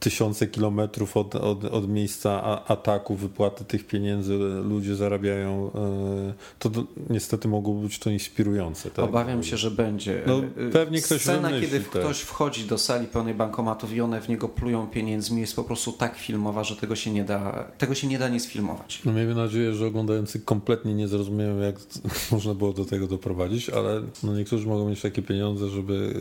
tysiące 0.00 0.46
kilometrów 0.46 1.16
od, 1.16 1.34
od, 1.34 1.64
od 1.64 1.88
miejsca 1.88 2.64
ataku, 2.66 3.16
wypłaty 3.16 3.64
tych 3.64 3.86
pieniędzy 3.86 4.38
ludzie 4.64 4.96
zarabiają, 4.96 5.70
e, 5.74 6.34
to 6.58 6.70
niestety 7.10 7.48
mogło 7.48 7.74
być 7.74 7.98
to 7.98 8.10
inspirujące. 8.10 8.90
Tak? 8.90 9.04
Obawiam 9.04 9.42
się, 9.42 9.56
że 9.56 9.70
będzie. 9.70 10.22
No, 10.26 10.42
pewnie 10.72 11.02
ktoś 11.02 11.20
Scena, 11.20 11.48
wymyśli, 11.48 11.70
kiedy 11.70 11.84
tak. 11.84 12.02
ktoś 12.02 12.20
wchodzi 12.20 12.64
do 12.64 12.78
sali 12.78 13.06
pełnej 13.06 13.34
bankomatów 13.34 13.92
i 13.92 14.00
one 14.00 14.20
w 14.20 14.28
niego 14.28 14.48
plują 14.48 14.86
pieniędzmi, 14.86 15.40
jest 15.40 15.56
po 15.56 15.64
prostu 15.64 15.92
tak 15.92 16.16
filmowa, 16.16 16.64
że 16.64 16.76
tego 16.76 16.96
się 16.96 17.10
nie 17.10 17.24
da, 17.24 17.64
tego 17.78 17.94
się 17.94 18.06
nie 18.06 18.18
da 18.18 18.28
nie 18.28 18.40
sfilmować. 18.40 19.02
No, 19.04 19.12
miejmy 19.12 19.34
nadzieję, 19.34 19.74
że 19.74 19.86
oglądający 19.86 20.40
kompletnie 20.40 20.94
nie 20.94 21.08
zrozumieją, 21.08 21.58
jak 21.58 21.76
można 22.32 22.54
było 22.54 22.72
do 22.72 22.84
tego 22.84 23.06
doprowadzić, 23.06 23.70
ale 23.70 24.02
no, 24.22 24.36
niektórzy 24.36 24.66
mogą 24.66 24.88
mieć 24.88 25.00
takie 25.00 25.22
pieniądze, 25.22 25.68
żeby 25.68 26.14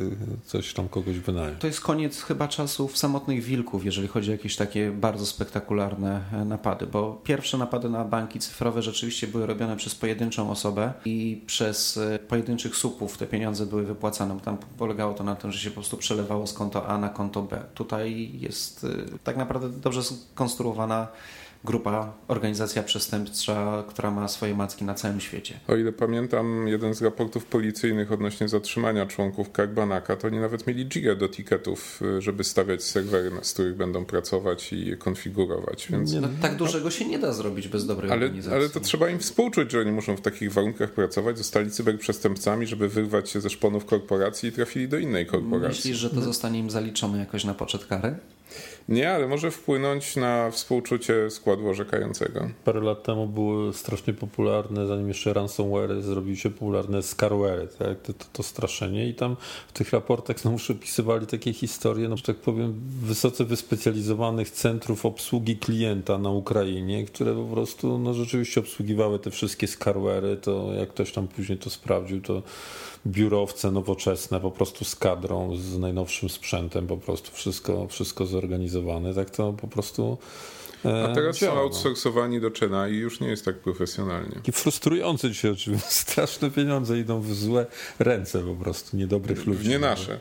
coś 0.45 0.73
tam 0.73 0.89
kogoś 0.89 1.19
wynająć. 1.19 1.61
To 1.61 1.67
jest 1.67 1.81
koniec 1.81 2.21
chyba 2.21 2.47
czasów 2.47 2.97
samotnych 2.97 3.43
wilków 3.43 3.66
jeżeli 3.83 4.07
chodzi 4.07 4.29
o 4.29 4.31
jakieś 4.31 4.55
takie 4.55 4.91
bardzo 4.91 5.25
spektakularne 5.25 6.21
e, 6.33 6.45
napady, 6.45 6.87
bo 6.87 7.21
pierwsze 7.23 7.57
napady 7.57 7.89
na 7.89 8.05
banki 8.05 8.39
cyfrowe 8.39 8.81
rzeczywiście 8.81 9.27
były 9.27 9.45
robione 9.45 9.75
przez 9.77 9.95
pojedynczą 9.95 10.51
osobę 10.51 10.93
i 11.05 11.43
przez 11.45 11.97
e, 11.97 12.19
pojedynczych 12.19 12.75
supów 12.75 13.17
te 13.17 13.27
pieniądze 13.27 13.65
były 13.65 13.83
wypłacane, 13.83 14.33
bo 14.33 14.39
tam 14.39 14.57
polegało 14.77 15.13
to 15.13 15.23
na 15.23 15.35
tym, 15.35 15.51
że 15.51 15.59
się 15.59 15.69
po 15.69 15.75
prostu 15.75 15.97
przelewało 15.97 16.47
z 16.47 16.53
konto 16.53 16.87
A 16.87 16.97
na 16.97 17.09
konto 17.09 17.41
B. 17.41 17.63
Tutaj 17.73 18.31
jest 18.39 18.83
e, 18.83 18.87
tak 19.23 19.37
naprawdę 19.37 19.69
dobrze 19.69 20.03
skonstruowana 20.03 21.07
grupa, 21.63 22.13
organizacja 22.27 22.83
przestępcza, 22.83 23.83
która 23.87 24.11
ma 24.11 24.27
swoje 24.27 24.55
macki 24.55 24.85
na 24.85 24.93
całym 24.93 25.19
świecie. 25.19 25.59
O 25.67 25.75
ile 25.75 25.91
pamiętam, 25.91 26.67
jeden 26.67 26.93
z 26.93 27.01
raportów 27.01 27.45
policyjnych 27.45 28.11
odnośnie 28.11 28.47
zatrzymania 28.47 29.05
członków 29.05 29.51
Karbanaka, 29.51 30.15
to 30.15 30.27
oni 30.27 30.39
nawet 30.39 30.67
mieli 30.67 30.85
giga 30.85 31.15
do 31.15 31.29
tiketów, 31.29 32.01
żeby 32.19 32.43
stawiać 32.43 32.83
serwery, 32.83 33.31
z 33.41 33.53
których 33.53 33.75
będą 33.75 34.05
pracować 34.05 34.73
i 34.73 34.85
je 34.85 34.97
konfigurować. 34.97 35.87
Więc... 35.91 36.13
No, 36.13 36.27
tak 36.41 36.55
dużego 36.55 36.91
się 36.91 37.05
nie 37.05 37.19
da 37.19 37.33
zrobić 37.33 37.67
bez 37.67 37.85
dobrej 37.85 38.11
ale, 38.11 38.25
organizacji. 38.25 38.57
Ale 38.59 38.69
to 38.69 38.79
trzeba 38.79 39.09
im 39.09 39.19
współczuć, 39.19 39.71
że 39.71 39.79
oni 39.79 39.91
muszą 39.91 40.17
w 40.17 40.21
takich 40.21 40.53
warunkach 40.53 40.91
pracować, 40.91 41.37
zostali 41.37 41.71
cyberprzestępcami, 41.71 42.67
żeby 42.67 42.89
wyrwać 42.89 43.29
się 43.29 43.41
ze 43.41 43.49
szponów 43.49 43.85
korporacji 43.85 44.49
i 44.49 44.51
trafili 44.51 44.87
do 44.87 44.97
innej 44.97 45.25
korporacji. 45.25 45.67
Myślisz, 45.67 45.97
że 45.97 46.09
to 46.09 46.21
zostanie 46.21 46.59
im 46.59 46.69
zaliczone 46.69 47.17
jakoś 47.19 47.43
na 47.43 47.53
poczet 47.53 47.85
kary? 47.85 48.15
Nie, 48.89 49.11
ale 49.11 49.27
może 49.27 49.51
wpłynąć 49.51 50.15
na 50.15 50.51
współczucie 50.51 51.29
składu 51.29 51.69
orzekającego. 51.69 52.49
Parę 52.63 52.81
lat 52.81 53.03
temu 53.03 53.27
były 53.27 53.73
strasznie 53.73 54.13
popularne, 54.13 54.87
zanim 54.87 55.07
jeszcze 55.07 55.33
ransomware 55.33 56.01
zrobiły 56.01 56.35
się 56.35 56.49
popularne, 56.49 57.03
scarware, 57.03 57.67
tak? 57.79 58.01
to, 58.01 58.13
to, 58.13 58.25
to, 58.33 58.43
straszenie 58.43 59.09
i 59.09 59.13
tam 59.13 59.35
w 59.67 59.73
tych 59.73 59.91
raportach 59.91 60.39
znowu 60.39 60.57
opisywali 60.69 61.27
takie 61.27 61.53
historie, 61.53 62.09
no, 62.09 62.17
że 62.17 62.23
tak 62.23 62.35
powiem, 62.35 62.81
wysoce 63.01 63.45
wyspecjalizowanych 63.45 64.49
centrów 64.51 65.05
obsługi 65.05 65.57
klienta 65.57 66.17
na 66.17 66.29
Ukrainie, 66.29 67.05
które 67.05 67.35
po 67.35 67.45
prostu 67.45 67.97
no, 67.97 68.13
rzeczywiście 68.13 68.59
obsługiwały 68.59 69.19
te 69.19 69.31
wszystkie 69.31 69.67
scarware, 69.67 70.41
to 70.41 70.73
jak 70.73 70.89
ktoś 70.89 71.11
tam 71.11 71.27
później 71.27 71.57
to 71.57 71.69
sprawdził, 71.69 72.21
to 72.21 72.43
biurowce 73.07 73.71
nowoczesne, 73.71 74.39
po 74.39 74.51
prostu 74.51 74.85
z 74.85 74.95
kadrą, 74.95 75.55
z 75.55 75.77
najnowszym 75.77 76.29
sprzętem, 76.29 76.87
po 76.87 76.97
prostu 76.97 77.31
wszystko, 77.31 77.87
wszystko 77.87 78.25
zorganizowane. 78.37 79.13
Tak 79.13 79.29
to 79.29 79.53
po 79.53 79.67
prostu 79.67 80.17
A 80.83 81.15
teraz 81.15 81.37
są 81.37 81.51
outsourcowani 81.51 82.41
do 82.41 82.51
China 82.51 82.87
i 82.87 82.95
już 82.95 83.19
nie 83.19 83.27
jest 83.27 83.45
tak 83.45 83.55
profesjonalnie. 83.55 84.31
Taki 84.35 84.51
frustrujący 84.51 85.29
dzisiaj 85.29 85.51
oczywiście. 85.51 85.89
Straszne 86.03 86.51
pieniądze 86.51 86.99
idą 86.99 87.21
w 87.21 87.33
złe 87.33 87.65
ręce 87.99 88.39
po 88.39 88.55
prostu, 88.55 88.97
niedobrych 88.97 89.45
ludzi. 89.45 89.69
Nie 89.69 89.79
nasze. 89.79 90.19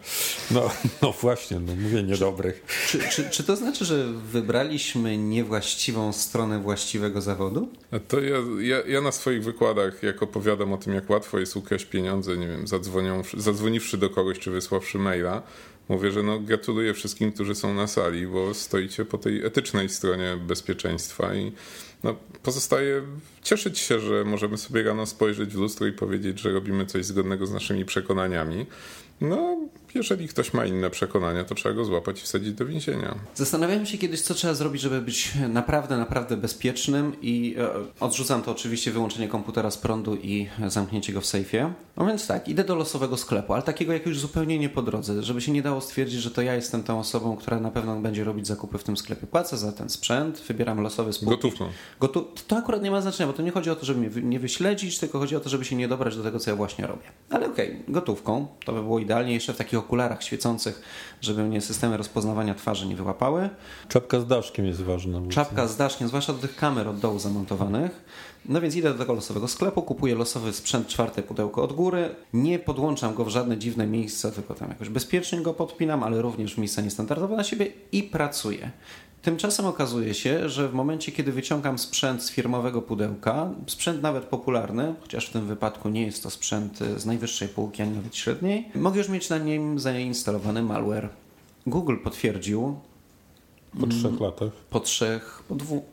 No, 0.50 0.70
no 1.02 1.12
właśnie, 1.12 1.61
no 1.61 1.76
mówię 1.76 2.02
niedobrych. 2.02 2.64
Czy, 2.88 2.98
czy, 3.11 3.31
czy 3.31 3.44
to 3.44 3.57
znaczy, 3.57 3.85
że 3.85 4.07
wybraliśmy 4.33 5.18
niewłaściwą 5.18 6.12
stronę 6.12 6.59
właściwego 6.59 7.20
zawodu? 7.20 7.68
A 7.90 7.98
to 7.98 8.20
ja, 8.20 8.37
ja, 8.61 8.76
ja, 8.87 9.00
na 9.00 9.12
swoich 9.12 9.44
wykładach, 9.44 10.02
jak 10.02 10.22
opowiadam 10.22 10.72
o 10.72 10.79
tym, 10.79 10.94
jak 10.94 11.11
łatwo 11.11 11.38
jest 11.38 11.57
ukraść 11.57 11.85
pieniądze, 11.85 12.37
nie 12.37 12.48
wiem, 12.48 12.64
zadzwoniwszy 13.37 13.98
do 13.98 14.11
kogoś 14.11 14.38
czy 14.38 14.50
wysławszy 14.50 14.98
maila, 14.98 15.42
mówię, 15.88 16.12
że 16.12 16.22
no 16.22 16.40
gratuluję 16.40 16.94
wszystkim, 16.94 17.33
którzy 17.33 17.55
są 17.55 17.75
na 17.75 17.87
sali, 17.87 18.27
bo 18.27 18.55
stoicie 18.55 19.05
po 19.05 19.18
tej 19.18 19.44
etycznej 19.44 19.88
stronie 19.88 20.38
bezpieczeństwa 20.46 21.35
i 21.35 21.53
no, 22.03 22.16
pozostaje 22.42 23.03
cieszyć 23.42 23.79
się, 23.79 24.01
że 24.01 24.25
możemy 24.25 24.59
sobie 24.59 24.83
rano 24.83 25.07
spojrzeć 25.07 25.55
w 25.55 25.59
lustro 25.59 25.87
i 25.87 25.92
powiedzieć, 25.92 26.40
że 26.40 26.53
robimy 26.53 26.87
coś 26.87 27.05
zgodnego 27.05 27.46
z 27.46 27.53
naszymi 27.53 27.85
przekonaniami. 27.85 28.66
No, 29.20 29.59
jeżeli 29.97 30.29
ktoś 30.29 30.55
ma 30.55 30.67
inne 30.67 30.91
przekonania, 30.91 31.45
to 31.45 31.55
trzeba 31.55 31.75
go 31.75 31.85
złapać 31.85 32.21
i 32.21 32.23
wsadzić 32.23 32.53
do 32.53 32.67
więzienia. 32.67 33.15
Zastanawiałem 33.35 33.87
się 33.87 33.99
kiedyś, 33.99 34.21
co 34.21 34.35
trzeba 34.35 34.55
zrobić, 34.55 34.83
żeby 34.83 35.01
być 35.01 35.33
naprawdę, 35.49 35.97
naprawdę 35.97 36.37
bezpiecznym 36.37 37.17
i 37.23 37.57
e, 37.59 37.69
odrzucam 38.01 38.43
to 38.43 38.51
oczywiście 38.51 38.91
wyłączenie 38.91 39.29
komputera 39.29 39.71
z 39.71 39.79
prądu 39.79 40.17
i 40.17 40.49
zamknięcie 40.67 41.13
go 41.13 41.21
w 41.21 41.27
sejfie. 41.27 41.73
No 41.97 42.07
więc 42.07 42.27
tak, 42.27 42.49
idę 42.49 42.65
do 42.65 42.75
losowego 42.75 43.17
sklepu, 43.17 43.53
ale 43.53 43.63
takiego 43.63 43.93
jak 43.93 44.07
już 44.07 44.21
zupełnie 44.21 44.59
nie 44.59 44.69
po 44.69 44.83
drodze, 44.83 45.23
żeby 45.23 45.41
się 45.41 45.53
nie 45.53 45.63
dało 45.63 45.81
stwierdzić, 45.81 46.21
że 46.21 46.31
to 46.31 46.43
ja 46.43 46.55
jestem 46.55 46.83
tą 46.83 46.99
osobą, 46.99 47.37
która 47.37 47.61
na 47.61 47.71
pewno 47.71 48.01
będzie 48.01 48.25
robić 48.25 48.47
zakupy 48.47 48.79
w 48.79 48.85
tym 48.85 48.97
sklepie. 48.97 49.27
Płacę 49.27 49.57
za 49.57 49.73
ten 49.73 49.89
sprzęt, 49.89 50.43
wybieram 50.49 50.81
losowy 50.81 51.13
spółki. 51.13 51.37
Gotówką. 51.37 51.69
Gotu 52.01 52.29
to 52.47 52.57
akurat 52.57 52.83
nie 52.83 52.91
ma 52.91 53.01
znaczenia, 53.01 53.27
bo 53.27 53.33
to 53.33 53.43
nie 53.43 53.51
chodzi 53.51 53.71
o 53.71 53.77
to, 53.77 53.87
żeby 53.87 54.01
mnie 54.01 54.23
nie 54.23 54.41
wyśledzić, 54.41 54.99
tylko 54.99 55.19
chodzi 55.19 55.37
o 55.37 55.41
to, 55.41 55.49
żeby 55.49 55.65
się 55.65 55.77
nie 55.77 55.89
dobrać 55.89 56.17
do 56.17 56.23
tego, 56.23 56.39
co 56.39 56.51
ja 56.51 56.57
właśnie 56.57 56.87
robię. 56.87 57.05
Ale 57.31 57.47
okej, 57.47 57.71
okay, 57.71 57.85
gotówką, 57.89 58.47
to 58.65 58.73
by 58.73 58.83
było 58.83 58.99
idealnie 58.99 59.35
jeszcze 59.35 59.55
w 59.55 59.57
takich 59.57 59.79
okularach 59.87 60.22
świecących, 60.22 60.83
żeby 61.20 61.44
mnie 61.44 61.61
systemy 61.61 61.96
rozpoznawania 61.96 62.55
twarzy 62.55 62.87
nie 62.87 62.96
wyłapały. 62.96 63.51
Czapka 63.88 64.20
z 64.20 64.27
daszkiem 64.27 64.66
jest 64.66 64.83
ważna. 64.83 65.20
Czapka 65.29 65.66
z 65.68 65.77
daszkiem, 65.77 66.09
zwłaszcza 66.09 66.33
do 66.33 66.38
tych 66.38 66.57
kamer 66.57 66.88
od 66.88 66.99
dołu 66.99 67.18
zamontowanych. 67.18 68.05
No 68.49 68.61
więc 68.61 68.77
idę 68.77 68.92
do 68.92 68.99
tego 68.99 69.12
losowego 69.12 69.49
sklepu, 69.49 69.83
kupuję 69.83 70.14
losowy 70.14 70.53
sprzęt, 70.53 70.87
czwarte 70.87 71.22
pudełko 71.22 71.62
od 71.62 71.72
góry. 71.72 72.14
Nie 72.33 72.59
podłączam 72.59 73.14
go 73.14 73.25
w 73.25 73.29
żadne 73.29 73.59
dziwne 73.59 73.87
miejsca, 73.87 74.31
tylko 74.31 74.55
tam 74.55 74.68
jakoś 74.68 74.88
bezpiecznie 74.88 75.40
go 75.40 75.55
podpinam, 75.55 76.03
ale 76.03 76.22
również 76.22 76.55
w 76.55 76.59
miejsca 76.59 76.83
niestandardowe 76.83 77.37
na 77.37 77.44
siebie 77.44 77.66
i 77.92 78.03
pracuję. 78.03 78.70
Tymczasem 79.27 79.67
okazuje 79.67 80.15
się, 80.15 80.49
że 80.49 80.69
w 80.69 80.75
momencie, 80.75 81.12
kiedy 81.12 81.33
wyciągam 81.33 81.79
sprzęt 81.79 82.23
z 82.23 82.31
firmowego 82.31 82.83
pudełka, 82.83 83.51
sprzęt 83.67 84.03
nawet 84.03 84.25
popularny, 84.25 84.95
chociaż 85.01 85.27
w 85.27 85.33
tym 85.33 85.47
wypadku 85.47 85.89
nie 85.89 86.03
jest 86.03 86.23
to 86.23 86.31
sprzęt 86.31 86.79
z 86.97 87.07
najwyższej 87.07 87.49
półki, 87.49 87.83
ani 87.83 87.97
nawet 87.97 88.17
średniej, 88.17 88.69
mogę 88.75 88.99
już 88.99 89.09
mieć 89.09 89.31
na 89.31 89.39
nim 89.39 89.79
zainstalowany 89.79 90.62
malware. 90.62 91.09
Google 91.67 91.97
potwierdził. 92.05 92.77
Po 93.81 93.87
trzech 93.87 94.21
latach. 94.21 94.53
Po 94.71 94.81
trzech, 94.81 95.43
po 95.49 95.55
dwóch, 95.55 95.85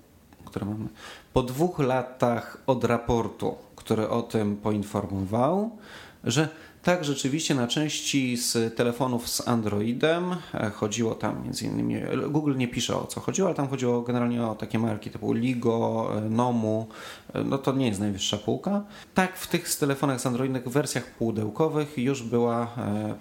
które 0.45 0.65
mamy. 0.65 0.87
Po 1.33 1.43
dwóch 1.43 1.79
latach 1.79 2.57
od 2.67 2.83
raportu, 2.83 3.55
który 3.75 4.09
o 4.09 4.21
tym 4.21 4.57
poinformował, 4.57 5.77
że 6.23 6.49
tak, 6.83 7.05
rzeczywiście 7.05 7.55
na 7.55 7.67
części 7.67 8.37
z 8.37 8.75
telefonów 8.75 9.29
z 9.29 9.47
Androidem 9.47 10.35
e, 10.53 10.69
chodziło 10.69 11.15
tam 11.15 11.43
między 11.43 11.65
innymi, 11.65 11.95
Google 12.29 12.55
nie 12.57 12.67
pisze 12.67 12.97
o 12.97 13.07
co 13.07 13.21
chodziło, 13.21 13.47
ale 13.47 13.55
tam 13.55 13.67
chodziło 13.67 14.01
generalnie 14.01 14.45
o 14.45 14.55
takie 14.55 14.79
marki 14.79 15.09
typu 15.09 15.33
Ligo, 15.33 16.09
e, 16.17 16.21
Nomu, 16.21 16.87
e, 17.33 17.43
no 17.43 17.57
to 17.57 17.73
nie 17.73 17.87
jest 17.87 17.99
najwyższa 17.99 18.37
półka. 18.37 18.83
Tak, 19.13 19.37
w 19.37 19.47
tych 19.47 19.75
telefonach 19.75 20.21
z 20.21 20.25
Androidem 20.25 20.61
w 20.61 20.73
wersjach 20.73 21.05
pudełkowych 21.05 21.97
już 21.97 22.23
była 22.23 22.75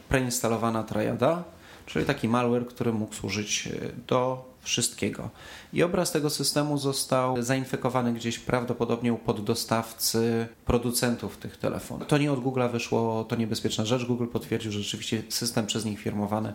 preinstalowana 0.08 0.82
Triada, 0.82 1.44
czyli 1.86 2.04
taki 2.04 2.28
malware, 2.28 2.66
który 2.66 2.92
mógł 2.92 3.14
służyć 3.14 3.68
do 4.06 4.51
wszystkiego. 4.62 5.30
I 5.72 5.82
obraz 5.82 6.12
tego 6.12 6.30
systemu 6.30 6.78
został 6.78 7.42
zainfekowany 7.42 8.12
gdzieś 8.12 8.38
prawdopodobnie 8.38 9.12
u 9.12 9.18
poddostawcy 9.18 10.46
producentów 10.66 11.36
tych 11.36 11.56
telefonów. 11.56 12.08
To 12.08 12.18
nie 12.18 12.32
od 12.32 12.40
Google 12.40 12.62
wyszło, 12.72 13.24
to 13.24 13.36
niebezpieczna 13.36 13.84
rzecz. 13.84 14.04
Google 14.04 14.26
potwierdził, 14.26 14.72
że 14.72 14.82
rzeczywiście 14.82 15.22
system 15.28 15.66
przez 15.66 15.84
nich 15.84 16.00
firmowany 16.00 16.52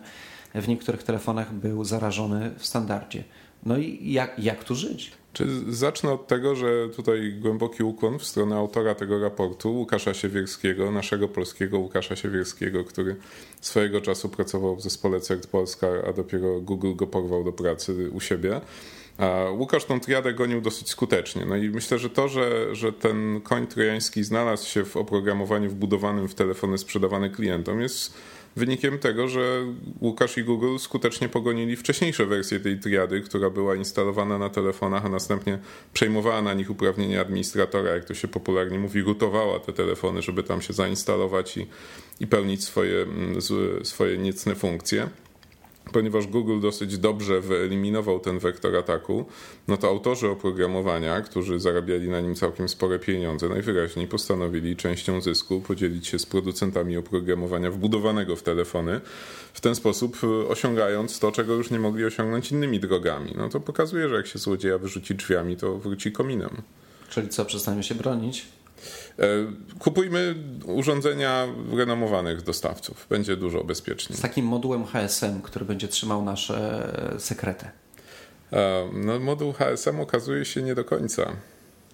w 0.54 0.68
niektórych 0.68 1.02
telefonach 1.02 1.54
był 1.54 1.84
zarażony 1.84 2.50
w 2.58 2.66
standardzie. 2.66 3.24
No 3.66 3.78
i 3.78 4.12
jak, 4.12 4.38
jak 4.38 4.64
tu 4.64 4.74
żyć? 4.74 5.12
Czy 5.32 5.46
zacznę 5.68 6.12
od 6.12 6.26
tego, 6.26 6.54
że 6.54 6.88
tutaj 6.88 7.34
głęboki 7.40 7.82
ukłon 7.82 8.18
w 8.18 8.24
stronę 8.24 8.56
autora 8.56 8.94
tego 8.94 9.20
raportu, 9.20 9.74
Łukasza 9.74 10.14
Siewierskiego, 10.14 10.90
naszego 10.90 11.28
polskiego 11.28 11.78
Łukasza 11.78 12.16
Siewierskiego, 12.16 12.84
który 12.84 13.16
swojego 13.60 14.00
czasu 14.00 14.28
pracował 14.28 14.76
w 14.76 14.82
zespole 14.82 15.20
CERT 15.20 15.46
Polska, 15.46 15.86
a 16.08 16.12
dopiero 16.12 16.60
Google 16.60 16.94
go 16.94 17.06
porwał 17.06 17.44
do 17.44 17.52
pracy 17.52 18.10
u 18.10 18.20
siebie. 18.20 18.60
A 19.18 19.50
Łukasz 19.50 19.84
tą 19.84 20.00
triadę 20.00 20.34
gonił 20.34 20.60
dosyć 20.60 20.90
skutecznie. 20.90 21.44
No 21.44 21.56
i 21.56 21.70
myślę, 21.70 21.98
że 21.98 22.10
to, 22.10 22.28
że, 22.28 22.74
że 22.74 22.92
ten 22.92 23.40
koń 23.40 23.66
trojański 23.66 24.24
znalazł 24.24 24.68
się 24.68 24.84
w 24.84 24.96
oprogramowaniu 24.96 25.70
wbudowanym 25.70 26.28
w 26.28 26.34
telefony 26.34 26.78
sprzedawane 26.78 27.30
klientom 27.30 27.80
jest 27.80 28.14
wynikiem 28.56 28.98
tego, 28.98 29.28
że 29.28 29.66
Łukasz 30.00 30.38
i 30.38 30.44
Google 30.44 30.78
skutecznie 30.78 31.28
pogonili 31.28 31.76
wcześniejsze 31.76 32.26
wersje 32.26 32.60
tej 32.60 32.78
triady, 32.78 33.20
która 33.20 33.50
była 33.50 33.74
instalowana 33.74 34.38
na 34.38 34.50
telefonach, 34.50 35.06
a 35.06 35.08
następnie 35.08 35.58
przejmowała 35.92 36.42
na 36.42 36.54
nich 36.54 36.70
uprawnienia 36.70 37.20
administratora, 37.20 37.90
jak 37.90 38.04
to 38.04 38.14
się 38.14 38.28
popularnie 38.28 38.78
mówi, 38.78 39.02
rutowała 39.02 39.60
te 39.60 39.72
telefony, 39.72 40.22
żeby 40.22 40.42
tam 40.42 40.62
się 40.62 40.72
zainstalować 40.72 41.56
i, 41.56 41.66
i 42.20 42.26
pełnić 42.26 42.64
swoje, 42.64 43.02
mm, 43.02 43.40
swoje 43.82 44.18
niecne 44.18 44.54
funkcje 44.54 45.08
ponieważ 45.92 46.26
Google 46.26 46.60
dosyć 46.60 46.98
dobrze 46.98 47.40
wyeliminował 47.40 48.20
ten 48.20 48.38
wektor 48.38 48.76
ataku, 48.76 49.24
no 49.68 49.76
to 49.76 49.88
autorzy 49.88 50.28
oprogramowania, 50.28 51.20
którzy 51.20 51.60
zarabiali 51.60 52.08
na 52.08 52.20
nim 52.20 52.34
całkiem 52.34 52.68
spore 52.68 52.98
pieniądze, 52.98 53.48
najwyraźniej 53.48 54.08
postanowili 54.08 54.76
częścią 54.76 55.20
zysku 55.20 55.60
podzielić 55.60 56.06
się 56.06 56.18
z 56.18 56.26
producentami 56.26 56.96
oprogramowania 56.96 57.70
wbudowanego 57.70 58.36
w 58.36 58.42
telefony, 58.42 59.00
w 59.52 59.60
ten 59.60 59.74
sposób 59.74 60.16
e, 60.24 60.48
osiągając 60.48 61.18
to, 61.18 61.32
czego 61.32 61.54
już 61.54 61.70
nie 61.70 61.78
mogli 61.78 62.04
osiągnąć 62.04 62.52
innymi 62.52 62.80
drogami. 62.80 63.32
No 63.36 63.48
to 63.48 63.60
pokazuje, 63.60 64.08
że 64.08 64.14
jak 64.14 64.26
się 64.26 64.38
złodzieja 64.38 64.78
wyrzuci 64.78 65.14
drzwiami, 65.14 65.56
to 65.56 65.78
wróci 65.78 66.12
kominem. 66.12 66.62
Czyli 67.08 67.28
co, 67.28 67.44
przestaniemy 67.44 67.82
się 67.82 67.94
bronić? 67.94 68.46
E, 69.18 69.24
kupujmy 69.78 70.34
urządzenia 70.66 71.46
renomowanych 71.72 72.42
dostawców. 72.42 73.06
Będzie 73.10 73.36
dużo 73.36 73.64
bezpieczniej. 73.64 74.18
Z 74.18 74.22
takim 74.22 74.46
modułem 74.46 74.84
HSM, 74.86 75.42
który 75.42 75.64
będzie 75.64 75.88
trzymał 75.88 76.24
nasze 76.24 76.88
sekrety. 77.18 77.66
E, 78.52 78.90
no, 78.92 79.18
moduł 79.18 79.52
HSM 79.52 80.00
okazuje 80.00 80.44
się 80.44 80.62
nie 80.62 80.74
do 80.74 80.84
końca. 80.84 81.32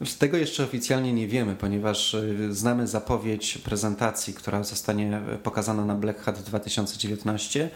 Z 0.05 0.19
tego 0.19 0.37
jeszcze 0.37 0.65
oficjalnie 0.65 1.13
nie 1.13 1.29
wiemy, 1.29 1.57
ponieważ 1.57 2.15
e, 2.15 2.25
znamy 2.51 2.87
zapowiedź 2.87 3.59
prezentacji, 3.59 4.35
która 4.35 4.63
zostanie 4.63 5.23
pokazana 5.43 5.85
na 5.85 5.95
Black 5.95 6.21
Hat 6.21 6.43
2019 6.43 7.71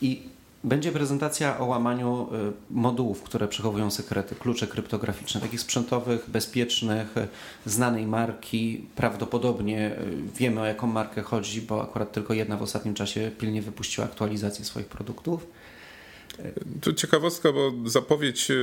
i 0.00 0.35
będzie 0.64 0.92
prezentacja 0.92 1.58
o 1.58 1.64
łamaniu 1.64 2.28
y, 2.48 2.52
modułów, 2.70 3.22
które 3.22 3.48
przechowują 3.48 3.90
sekrety, 3.90 4.34
klucze 4.34 4.66
kryptograficzne, 4.66 5.40
takich 5.40 5.60
sprzętowych, 5.60 6.30
bezpiecznych, 6.30 7.16
y, 7.16 7.28
znanej 7.66 8.06
marki. 8.06 8.86
Prawdopodobnie 8.96 9.90
y, 9.90 10.22
wiemy 10.38 10.60
o 10.60 10.64
jaką 10.64 10.86
markę 10.86 11.22
chodzi, 11.22 11.62
bo 11.62 11.82
akurat 11.82 12.12
tylko 12.12 12.34
jedna 12.34 12.56
w 12.56 12.62
ostatnim 12.62 12.94
czasie 12.94 13.30
pilnie 13.38 13.62
wypuściła 13.62 14.06
aktualizację 14.06 14.64
swoich 14.64 14.86
produktów. 14.86 15.46
To 16.80 16.92
ciekawostka, 16.92 17.52
bo 17.52 17.72
zapowiedź 17.86 18.50
e, 18.50 18.54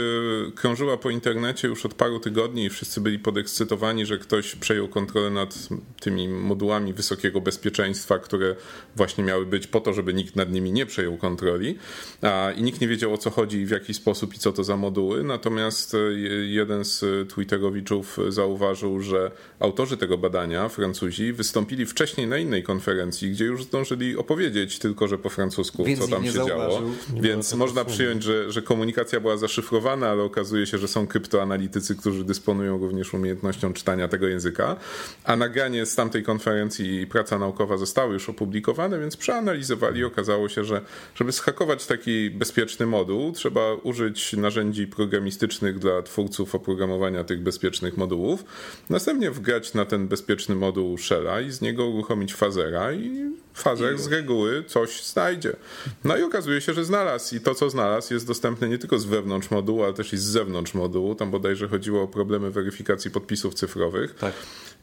krążyła 0.55 0.97
po 0.97 1.09
internecie 1.09 1.67
już 1.67 1.86
od 1.86 1.93
paru 1.93 2.19
tygodni 2.19 2.65
i 2.65 2.69
wszyscy 2.69 3.01
byli 3.01 3.19
podekscytowani, 3.19 4.05
że 4.05 4.17
ktoś 4.17 4.55
przejął 4.55 4.88
kontrolę 4.88 5.29
nad 5.29 5.69
tymi 5.99 6.27
modułami 6.27 6.93
wysokiego 6.93 7.41
bezpieczeństwa, 7.41 8.19
które 8.19 8.55
właśnie 8.95 9.23
miały 9.23 9.45
być 9.45 9.67
po 9.67 9.81
to, 9.81 9.93
żeby 9.93 10.13
nikt 10.13 10.36
nad 10.36 10.51
nimi 10.51 10.71
nie 10.71 10.86
przejął 10.86 11.17
kontroli. 11.17 11.77
A, 12.21 12.51
I 12.51 12.63
nikt 12.63 12.81
nie 12.81 12.88
wiedział 12.88 13.13
o 13.13 13.17
co 13.17 13.29
chodzi 13.29 13.57
i 13.57 13.65
w 13.65 13.69
jaki 13.69 13.93
sposób 13.93 14.36
i 14.36 14.39
co 14.39 14.51
to 14.51 14.63
za 14.63 14.77
moduły. 14.77 15.23
Natomiast 15.23 15.95
e, 15.95 15.97
jeden 16.45 16.86
z 16.86 17.29
Twitterowiczów 17.29 18.17
zauważył, 18.29 18.99
że 18.99 19.31
autorzy 19.59 19.97
tego 19.97 20.17
badania, 20.17 20.69
Francuzi, 20.69 21.33
wystąpili 21.33 21.86
wcześniej 21.86 22.27
na 22.27 22.38
innej 22.38 22.63
konferencji, 22.63 23.31
gdzie 23.31 23.45
już 23.45 23.63
zdążyli 23.63 24.17
opowiedzieć 24.17 24.79
tylko, 24.79 25.07
że 25.07 25.17
po 25.17 25.29
francusku, 25.29 25.83
Więc 25.83 25.99
co 25.99 26.07
tam 26.07 26.25
się 26.25 26.33
działo. 26.33 26.81
Więc 27.21 27.53
można 27.63 27.86
przyjąć, 27.86 28.23
że, 28.23 28.52
że 28.52 28.62
komunikacja 28.62 29.19
była 29.19 29.38
zaszyfrowana, 29.38 30.10
ale 30.10 30.23
okazuje 30.23 30.65
się, 30.65 30.78
że 30.78 30.88
są 30.88 31.08
kryptoanalitycy, 31.08 31.95
którzy 31.95 32.23
dysponują 32.23 32.78
również 32.78 33.13
umiejętnością 33.13 33.73
czytania 33.73 34.08
tego 34.08 34.28
języka. 34.28 34.76
A 35.23 35.36
nagranie 35.36 35.86
z 35.86 35.95
tamtej 35.95 36.23
konferencji 36.23 37.02
i 37.02 37.08
praca 37.08 37.39
naukowa 37.39 37.78
zostały 37.78 38.13
już 38.13 38.30
opublikowane, 38.30 38.99
więc 38.99 39.17
przeanalizowali 39.17 39.99
i 39.99 40.04
okazało 40.04 40.49
się, 40.49 40.63
że 40.63 40.82
żeby 41.15 41.32
schakować 41.32 41.86
taki 41.86 42.30
bezpieczny 42.30 42.86
moduł, 42.86 43.32
trzeba 43.32 43.73
użyć 43.73 44.34
narzędzi 44.34 44.88
programistycznych 44.88 45.80
dla 45.80 46.02
twórców 46.02 46.56
oprogramowania 46.56 47.23
tych 47.23 47.41
bezpiecznych 47.41 47.97
modułów. 47.97 48.45
Następnie 48.89 49.32
wgrać 49.32 49.73
na 49.73 49.86
ten 49.86 50.08
bezpieczny 50.08 50.56
moduł 50.56 50.97
shella 50.97 51.41
i 51.41 51.52
z 51.52 51.62
niego 51.62 51.86
uruchomić 51.88 52.34
fazera 52.34 52.93
i 52.93 53.34
fazer 53.54 53.99
z 53.99 54.08
reguły 54.08 54.63
coś 54.67 55.04
znajdzie. 55.04 55.56
No 56.04 56.17
i 56.17 56.23
okazuje 56.23 56.62
się, 56.62 56.73
że 56.73 56.86
znalazł 56.86 57.36
i 57.36 57.39
to, 57.39 57.52
co 57.55 57.69
znalazł, 57.69 58.13
jest 58.13 58.27
dostępne 58.27 58.69
nie 58.69 58.77
tylko 58.77 58.99
z 58.99 59.05
wewnątrz 59.05 59.51
modułu, 59.51 59.83
ale 59.83 59.93
też 59.93 60.13
i 60.13 60.17
z 60.17 60.23
zewnątrz 60.23 60.73
modułu. 60.73 61.15
Tam 61.15 61.31
bodajże 61.31 61.67
chodziło 61.67 62.01
o 62.01 62.07
problemy 62.07 62.51
weryfikacji 62.51 63.11
podpisów 63.11 63.53
cyfrowych. 63.53 64.15
Tak. 64.15 64.33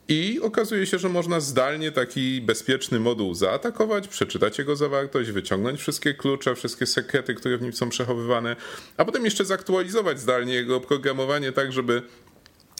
I 0.09 0.41
okazuje 0.41 0.87
się, 0.87 0.99
że 0.99 1.09
można 1.09 1.41
zdalnie 1.41 1.93
taki 1.93 2.41
bezpieczny 2.41 3.01
moduł 3.01 3.35
zaatakować, 3.35 4.09
przeczytać 4.09 4.59
jego 4.59 4.77
zawartość, 4.77 5.31
wyciągnąć 5.31 5.81
wszystkie 5.81 6.15
klucze, 6.15 6.55
wszystkie 6.55 6.87
sekrety, 6.87 7.35
które 7.35 7.59
w 7.59 7.63
nim 7.63 7.73
są 7.73 7.89
przechowywane, 7.89 8.57
a 8.97 9.05
potem 9.05 9.25
jeszcze 9.25 9.45
zaktualizować 9.45 10.21
zdalnie 10.21 10.55
jego 10.55 10.77
oprogramowanie 10.77 11.53
tak, 11.53 11.73
żeby 11.73 12.03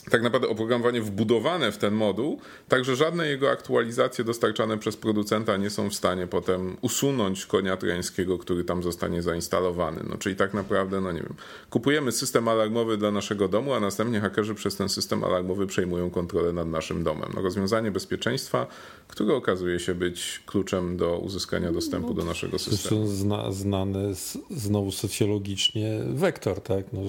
tak 0.09 0.21
naprawdę 0.21 0.47
oprogramowanie 0.47 1.01
wbudowane 1.01 1.71
w 1.71 1.77
ten 1.77 1.93
moduł, 1.93 2.39
także 2.67 2.95
żadne 2.95 3.27
jego 3.27 3.49
aktualizacje 3.49 4.23
dostarczane 4.23 4.77
przez 4.77 4.97
producenta 4.97 5.57
nie 5.57 5.69
są 5.69 5.89
w 5.89 5.93
stanie 5.93 6.27
potem 6.27 6.77
usunąć 6.81 7.45
konia 7.45 7.77
trojańskiego, 7.77 8.37
który 8.37 8.63
tam 8.63 8.83
zostanie 8.83 9.21
zainstalowany. 9.21 10.03
No, 10.09 10.17
czyli 10.17 10.35
tak 10.35 10.53
naprawdę, 10.53 11.01
no 11.01 11.11
nie 11.11 11.21
wiem, 11.21 11.33
kupujemy 11.69 12.11
system 12.11 12.47
alarmowy 12.47 12.97
dla 12.97 13.11
naszego 13.11 13.47
domu, 13.47 13.73
a 13.73 13.79
następnie 13.79 14.19
hakerzy 14.19 14.55
przez 14.55 14.75
ten 14.75 14.89
system 14.89 15.23
alarmowy 15.23 15.67
przejmują 15.67 16.09
kontrolę 16.09 16.53
nad 16.53 16.67
naszym 16.67 17.03
domem. 17.03 17.31
No, 17.35 17.41
rozwiązanie 17.41 17.91
bezpieczeństwa, 17.91 18.67
które 19.07 19.35
okazuje 19.35 19.79
się 19.79 19.95
być 19.95 20.43
kluczem 20.45 20.97
do 20.97 21.17
uzyskania 21.17 21.71
dostępu 21.71 22.07
no, 22.07 22.13
do 22.13 22.25
naszego 22.25 22.59
systemu. 22.59 23.07
Zna, 23.07 23.51
znany 23.51 24.13
znowu 24.49 24.91
socjologicznie 24.91 25.99
wektor, 26.13 26.61
tak? 26.61 26.85
No, 26.93 27.01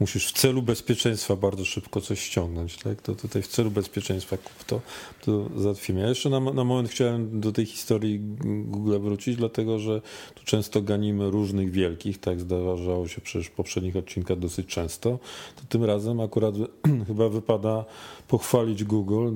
musisz 0.00 0.28
w 0.28 0.32
celu 0.32 0.62
bezpieczeństwa 0.62 1.36
bardzo 1.36 1.64
szybko 1.64 2.00
coś 2.00 2.29
ściągnąć, 2.30 2.76
tak? 2.76 3.02
To 3.02 3.14
tutaj 3.14 3.42
w 3.42 3.46
celu 3.46 3.70
bezpieczeństwa 3.70 4.36
to, 4.66 4.80
to 5.20 5.48
załatwimy. 5.56 6.00
Ja 6.00 6.08
jeszcze 6.08 6.30
na, 6.30 6.40
na 6.40 6.64
moment 6.64 6.88
chciałem 6.88 7.40
do 7.40 7.52
tej 7.52 7.66
historii 7.66 8.20
Google 8.64 8.98
wrócić, 8.98 9.36
dlatego 9.36 9.78
że 9.78 10.02
tu 10.34 10.44
często 10.44 10.82
ganimy 10.82 11.30
różnych 11.30 11.70
wielkich, 11.70 12.18
tak 12.18 12.40
zdarzało 12.40 13.08
się 13.08 13.20
przecież 13.20 13.46
w 13.46 13.50
poprzednich 13.50 13.96
odcinkach 13.96 14.38
dosyć 14.38 14.66
często, 14.66 15.18
to 15.56 15.62
tym 15.68 15.84
razem 15.84 16.20
akurat 16.20 16.54
chyba 17.08 17.28
wypada 17.28 17.84
pochwalić 18.28 18.84
Google 18.84 19.28
e, 19.28 19.30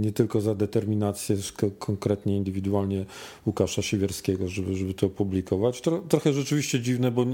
nie 0.00 0.12
tylko 0.12 0.40
za 0.40 0.54
determinację 0.54 1.36
konkretnie 1.78 2.36
indywidualnie 2.36 3.04
Łukasza 3.46 3.82
Siewierskiego, 3.82 4.48
żeby, 4.48 4.74
żeby 4.74 4.94
to 4.94 5.06
opublikować. 5.06 5.82
Trochę 6.08 6.32
rzeczywiście 6.32 6.80
dziwne, 6.80 7.10
bo 7.10 7.26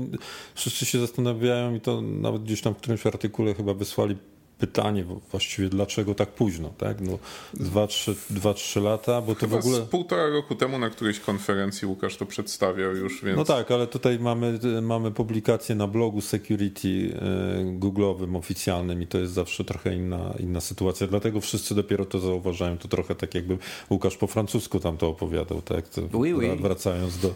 wszyscy 0.54 0.87
się 0.87 1.00
zastanawiają 1.00 1.74
i 1.74 1.80
to 1.80 2.00
nawet 2.00 2.42
gdzieś 2.42 2.61
tam 2.61 2.74
w 2.74 2.76
którymś 2.76 3.06
artykule 3.06 3.54
chyba 3.54 3.74
wysłali 3.74 4.16
pytanie 4.62 5.05
właściwie, 5.31 5.68
dlaczego 5.68 6.14
tak 6.14 6.29
późno, 6.29 6.72
tak? 6.79 7.01
No, 7.01 7.18
dwa, 7.55 7.87
trzy, 7.87 8.14
dwa, 8.31 8.55
trzy 8.55 8.81
lata, 8.81 9.20
bo 9.20 9.35
to 9.35 9.40
Chyba 9.40 9.57
w 9.57 9.61
ogóle... 9.61 9.77
Z 9.77 9.81
półtora 9.88 10.29
roku 10.29 10.55
temu 10.55 10.79
na 10.79 10.90
którejś 10.90 11.20
konferencji 11.20 11.88
Łukasz 11.88 12.16
to 12.16 12.27
przedstawiał 12.27 12.96
już, 12.96 13.25
więc... 13.25 13.37
No 13.38 13.44
tak, 13.44 13.70
ale 13.70 13.87
tutaj 13.87 14.18
mamy, 14.18 14.59
mamy 14.83 15.11
publikację 15.11 15.75
na 15.75 15.87
blogu 15.87 16.20
security 16.20 16.88
e, 16.88 17.79
Google'owym 17.79 18.37
oficjalnym 18.37 19.03
i 19.03 19.07
to 19.07 19.18
jest 19.18 19.33
zawsze 19.33 19.64
trochę 19.64 19.94
inna, 19.94 20.35
inna 20.40 20.61
sytuacja, 20.61 21.07
dlatego 21.07 21.40
wszyscy 21.40 21.75
dopiero 21.75 22.05
to 22.05 22.18
zauważają, 22.18 22.79
to 22.79 22.88
trochę 22.88 23.14
tak 23.14 23.35
jakby 23.35 23.59
Łukasz 23.90 24.16
po 24.16 24.27
francusku 24.27 24.81
tam 24.81 24.96
to 24.96 25.09
opowiadał, 25.09 25.62
tak? 25.62 25.88
To 25.88 26.03
oui, 26.12 26.35
oui. 26.35 26.57
Wracając 26.61 27.18
do, 27.18 27.35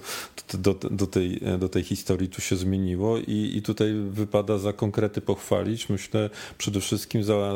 do, 0.55 0.75
do, 0.75 1.07
tej, 1.07 1.41
do 1.59 1.69
tej 1.69 1.83
historii, 1.83 2.29
tu 2.29 2.41
się 2.41 2.57
zmieniło 2.57 3.19
i, 3.19 3.53
i 3.57 3.63
tutaj 3.63 3.95
wypada 4.11 4.59
za 4.59 4.73
konkrety 4.73 5.21
pochwalić, 5.21 5.89
myślę 5.89 6.31
przede 6.59 6.81
wszystkim 6.81 7.16
wszystkim 7.17 7.25
za 7.25 7.53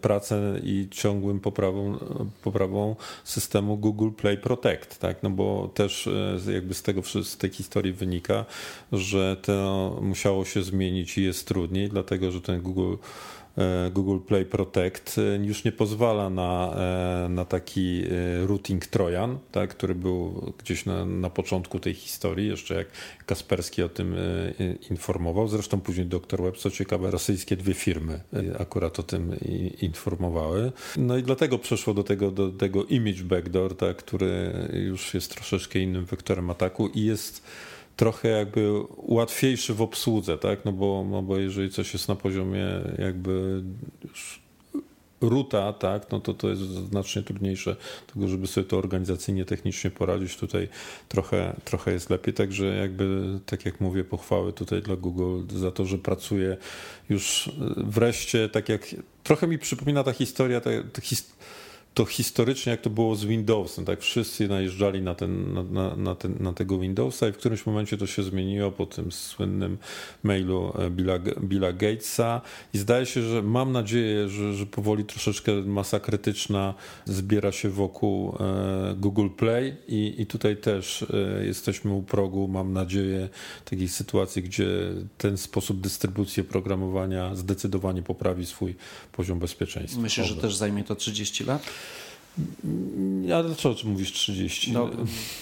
pracę 0.00 0.60
i 0.62 0.88
ciągłym 0.90 1.40
poprawą, 1.40 1.98
poprawą 2.42 2.96
systemu 3.24 3.76
Google 3.76 4.10
Play 4.10 4.38
Protect, 4.38 4.98
tak? 4.98 5.22
No 5.22 5.30
bo 5.30 5.70
też 5.74 6.06
e, 6.06 6.52
jakby 6.52 6.74
z 6.74 6.82
tego 6.82 7.02
z 7.02 7.36
tej 7.36 7.50
historii 7.50 7.92
wynika, 7.92 8.44
że 8.92 9.36
to 9.42 9.98
musiało 10.02 10.44
się 10.44 10.62
zmienić 10.62 11.18
i 11.18 11.24
jest 11.24 11.48
trudniej, 11.48 11.88
dlatego 11.88 12.30
że 12.30 12.40
ten 12.40 12.62
Google 12.62 12.94
E, 12.94 13.43
Google 13.92 14.18
Play 14.18 14.44
Protect 14.44 15.16
e, 15.18 15.44
już 15.44 15.64
nie 15.64 15.72
pozwala 15.72 16.30
na, 16.30 16.74
e, 16.76 17.28
na 17.28 17.44
taki 17.44 18.04
routing 18.46 18.86
Trojan, 18.86 19.38
tak, 19.52 19.70
który 19.70 19.94
był 19.94 20.52
gdzieś 20.58 20.86
na, 20.86 21.04
na 21.04 21.30
początku 21.30 21.78
tej 21.78 21.94
historii, 21.94 22.48
jeszcze 22.48 22.74
jak 22.74 22.86
Kasperski 23.26 23.82
o 23.82 23.88
tym 23.88 24.16
informował. 24.90 25.48
Zresztą 25.48 25.80
później 25.80 26.06
dr 26.06 26.42
Web, 26.42 26.56
co 26.56 26.70
ciekawe, 26.70 27.10
rosyjskie 27.10 27.56
dwie 27.56 27.74
firmy 27.74 28.20
akurat 28.58 29.00
o 29.00 29.02
tym 29.02 29.36
informowały. 29.80 30.72
No 30.96 31.16
i 31.16 31.22
dlatego 31.22 31.58
przeszło 31.58 31.94
do 31.94 32.02
tego, 32.02 32.30
do 32.30 32.50
tego 32.50 32.84
image 32.84 33.22
backdoor, 33.22 33.76
tak, 33.76 33.96
który 33.96 34.52
już 34.72 35.14
jest 35.14 35.34
troszeczkę 35.34 35.78
innym 35.78 36.04
wektorem 36.04 36.50
ataku 36.50 36.88
i 36.88 37.04
jest 37.04 37.42
trochę 37.96 38.28
jakby 38.28 38.70
łatwiejszy 38.96 39.74
w 39.74 39.82
obsłudze, 39.82 40.38
tak? 40.38 40.64
No 40.64 40.72
bo, 40.72 41.06
no 41.10 41.22
bo 41.22 41.38
jeżeli 41.38 41.70
coś 41.70 41.92
jest 41.92 42.08
na 42.08 42.14
poziomie 42.14 42.66
jakby 42.98 43.62
ruta, 45.20 45.72
tak, 45.72 46.10
no 46.10 46.20
to 46.20 46.34
to 46.34 46.48
jest 46.48 46.62
znacznie 46.62 47.22
trudniejsze, 47.22 47.76
tego, 48.14 48.28
żeby 48.28 48.46
sobie 48.46 48.66
to 48.66 48.78
organizacyjnie, 48.78 49.44
technicznie 49.44 49.90
poradzić. 49.90 50.36
Tutaj 50.36 50.68
trochę, 51.08 51.56
trochę 51.64 51.92
jest 51.92 52.10
lepiej, 52.10 52.34
także 52.34 52.66
jakby, 52.66 53.38
tak 53.46 53.66
jak 53.66 53.80
mówię, 53.80 54.04
pochwały 54.04 54.52
tutaj 54.52 54.82
dla 54.82 54.96
Google 54.96 55.56
za 55.58 55.70
to, 55.70 55.84
że 55.84 55.98
pracuje 55.98 56.56
już 57.08 57.50
wreszcie, 57.76 58.48
tak 58.48 58.68
jak, 58.68 58.94
trochę 59.22 59.46
mi 59.46 59.58
przypomina 59.58 60.04
ta 60.04 60.12
historia, 60.12 60.60
ta, 60.60 60.70
ta 60.92 61.00
to 61.94 62.04
historycznie 62.04 62.70
jak 62.70 62.80
to 62.80 62.90
było 62.90 63.16
z 63.16 63.24
Windowsem, 63.24 63.84
tak 63.84 64.00
wszyscy 64.00 64.48
najeżdżali 64.48 65.02
na, 65.02 65.14
ten, 65.14 65.54
na, 65.72 65.96
na, 65.96 66.14
ten, 66.14 66.36
na 66.40 66.52
tego 66.52 66.78
Windowsa 66.78 67.28
i 67.28 67.32
w 67.32 67.36
którymś 67.36 67.66
momencie 67.66 67.98
to 67.98 68.06
się 68.06 68.22
zmieniło 68.22 68.72
po 68.72 68.86
tym 68.86 69.12
słynnym 69.12 69.78
mailu 70.22 70.72
e, 70.78 70.90
Billa, 70.90 71.18
Billa 71.40 71.72
Gatesa 71.72 72.40
i 72.74 72.78
zdaje 72.78 73.06
się, 73.06 73.22
że 73.22 73.42
mam 73.42 73.72
nadzieję, 73.72 74.28
że, 74.28 74.54
że 74.54 74.66
powoli 74.66 75.04
troszeczkę 75.04 75.52
masa 75.52 76.00
krytyczna 76.00 76.74
zbiera 77.04 77.52
się 77.52 77.70
wokół 77.70 78.36
e, 78.40 78.94
Google 78.96 79.28
Play 79.28 79.76
i, 79.88 80.14
i 80.18 80.26
tutaj 80.26 80.56
też 80.56 81.02
e, 81.02 81.44
jesteśmy 81.44 81.92
u 81.92 82.02
progu, 82.02 82.48
mam 82.48 82.72
nadzieję, 82.72 83.28
takiej 83.64 83.88
sytuacji, 83.88 84.42
gdzie 84.42 84.66
ten 85.18 85.36
sposób 85.36 85.80
dystrybucji 85.80 86.40
oprogramowania 86.40 87.34
zdecydowanie 87.34 88.02
poprawi 88.02 88.46
swój 88.46 88.74
poziom 89.12 89.38
bezpieczeństwa. 89.38 90.00
Myślę, 90.00 90.24
że 90.24 90.36
też 90.36 90.56
zajmie 90.56 90.84
to 90.84 90.94
30 90.94 91.44
lat? 91.44 91.62
A 93.34 93.42
dlaczego 93.42 93.74
mówisz 93.84 94.12
30? 94.12 94.72
No, 94.72 94.90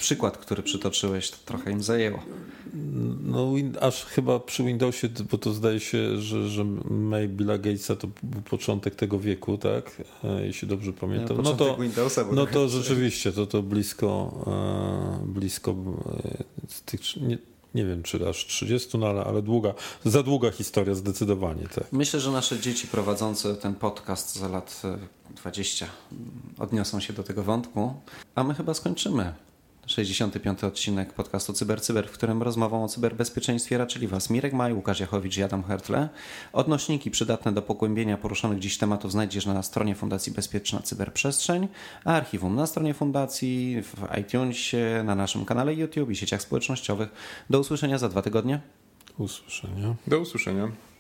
przykład, 0.00 0.38
który 0.38 0.62
przytoczyłeś, 0.62 1.31
to 1.31 1.37
trochę 1.44 1.72
im 1.72 1.83
zajęło. 1.83 2.22
No, 3.22 3.52
aż 3.81 4.05
chyba 4.05 4.40
przy 4.40 4.64
Windowsie, 4.64 5.09
bo 5.31 5.38
to 5.38 5.52
zdaje 5.52 5.81
się, 5.81 6.20
że, 6.20 6.48
że 6.48 6.64
mail 6.90 7.28
Billa 7.28 7.59
Gatesa 7.59 7.96
to 7.96 8.09
był 8.22 8.42
początek 8.42 8.94
tego 8.94 9.18
wieku, 9.18 9.59
tak? 9.59 10.02
E, 10.24 10.46
jeśli 10.46 10.68
dobrze 10.68 10.92
pamiętam. 10.92 11.37
No, 11.37 11.42
no 11.42 11.52
to, 11.52 11.76
Windowsa, 11.76 12.24
no 12.33 12.46
to 12.46 12.68
rzeczywiście, 12.68 13.33
to, 13.33 13.46
to 13.46 13.62
blisko, 13.62 14.35
e, 15.22 15.26
blisko 15.26 15.70
e, 15.70 16.44
tych, 16.87 17.00
nie, 17.16 17.38
nie 17.75 17.85
wiem 17.85 18.03
czy 18.03 18.29
aż 18.29 18.47
30, 18.47 18.99
no 18.99 19.07
ale, 19.07 19.25
ale 19.25 19.43
długa, 19.43 19.75
za 20.05 20.23
długa 20.23 20.51
historia 20.51 20.95
zdecydowanie. 20.95 21.69
Tak. 21.75 21.85
Myślę, 21.93 22.21
że 22.21 22.31
nasze 22.31 22.61
dzieci 22.61 22.87
prowadzące 22.87 23.57
ten 23.57 23.75
podcast 23.75 24.37
za 24.37 24.49
lat 24.49 24.83
20 25.37 25.87
odniosą 26.59 27.01
się 27.01 27.13
do 27.13 27.23
tego 27.23 27.43
wątku, 27.43 27.95
a 28.35 28.45
my 28.45 28.55
chyba 28.55 28.75
skończymy 28.75 29.33
65. 29.87 30.64
odcinek 30.64 31.12
podcastu 31.12 31.53
CyberCyber, 31.53 32.09
w 32.09 32.11
którym 32.11 32.42
rozmową 32.42 32.85
o 32.85 32.88
cyberbezpieczeństwie 32.88 33.79
raczyli 33.79 34.09
Was 34.09 34.31
Mirek 34.31 34.53
Maj, 34.53 34.75
Łukasz 34.75 35.01
Jachowicz 35.01 35.37
i 35.37 35.42
Adam 35.42 35.62
Hertle. 35.62 36.09
Odnośniki 36.53 37.11
przydatne 37.11 37.53
do 37.53 37.62
pogłębienia 37.62 38.16
poruszonych 38.16 38.59
dziś 38.59 38.79
tematów 38.79 39.12
znajdziesz 39.12 39.47
na 39.47 39.62
stronie 39.62 39.95
Fundacji 39.95 40.33
Bezpieczna 40.33 40.81
Cyberprzestrzeń, 40.81 41.68
a 42.05 42.12
archiwum 42.12 42.55
na 42.55 42.66
stronie 42.66 42.95
Fundacji, 42.95 43.83
w 43.83 44.18
iTunesie, 44.21 45.03
na 45.05 45.14
naszym 45.14 45.45
kanale 45.45 45.75
YouTube 45.75 46.11
i 46.11 46.16
sieciach 46.16 46.42
społecznościowych. 46.42 47.09
Do 47.51 47.61
usłyszenia 47.61 47.99
za 47.99 48.09
dwa 48.09 48.23
tygodnie. 48.23 48.61
Usłyszenia. 49.18 49.95
Do 50.07 50.18
usłyszenia. 50.18 50.91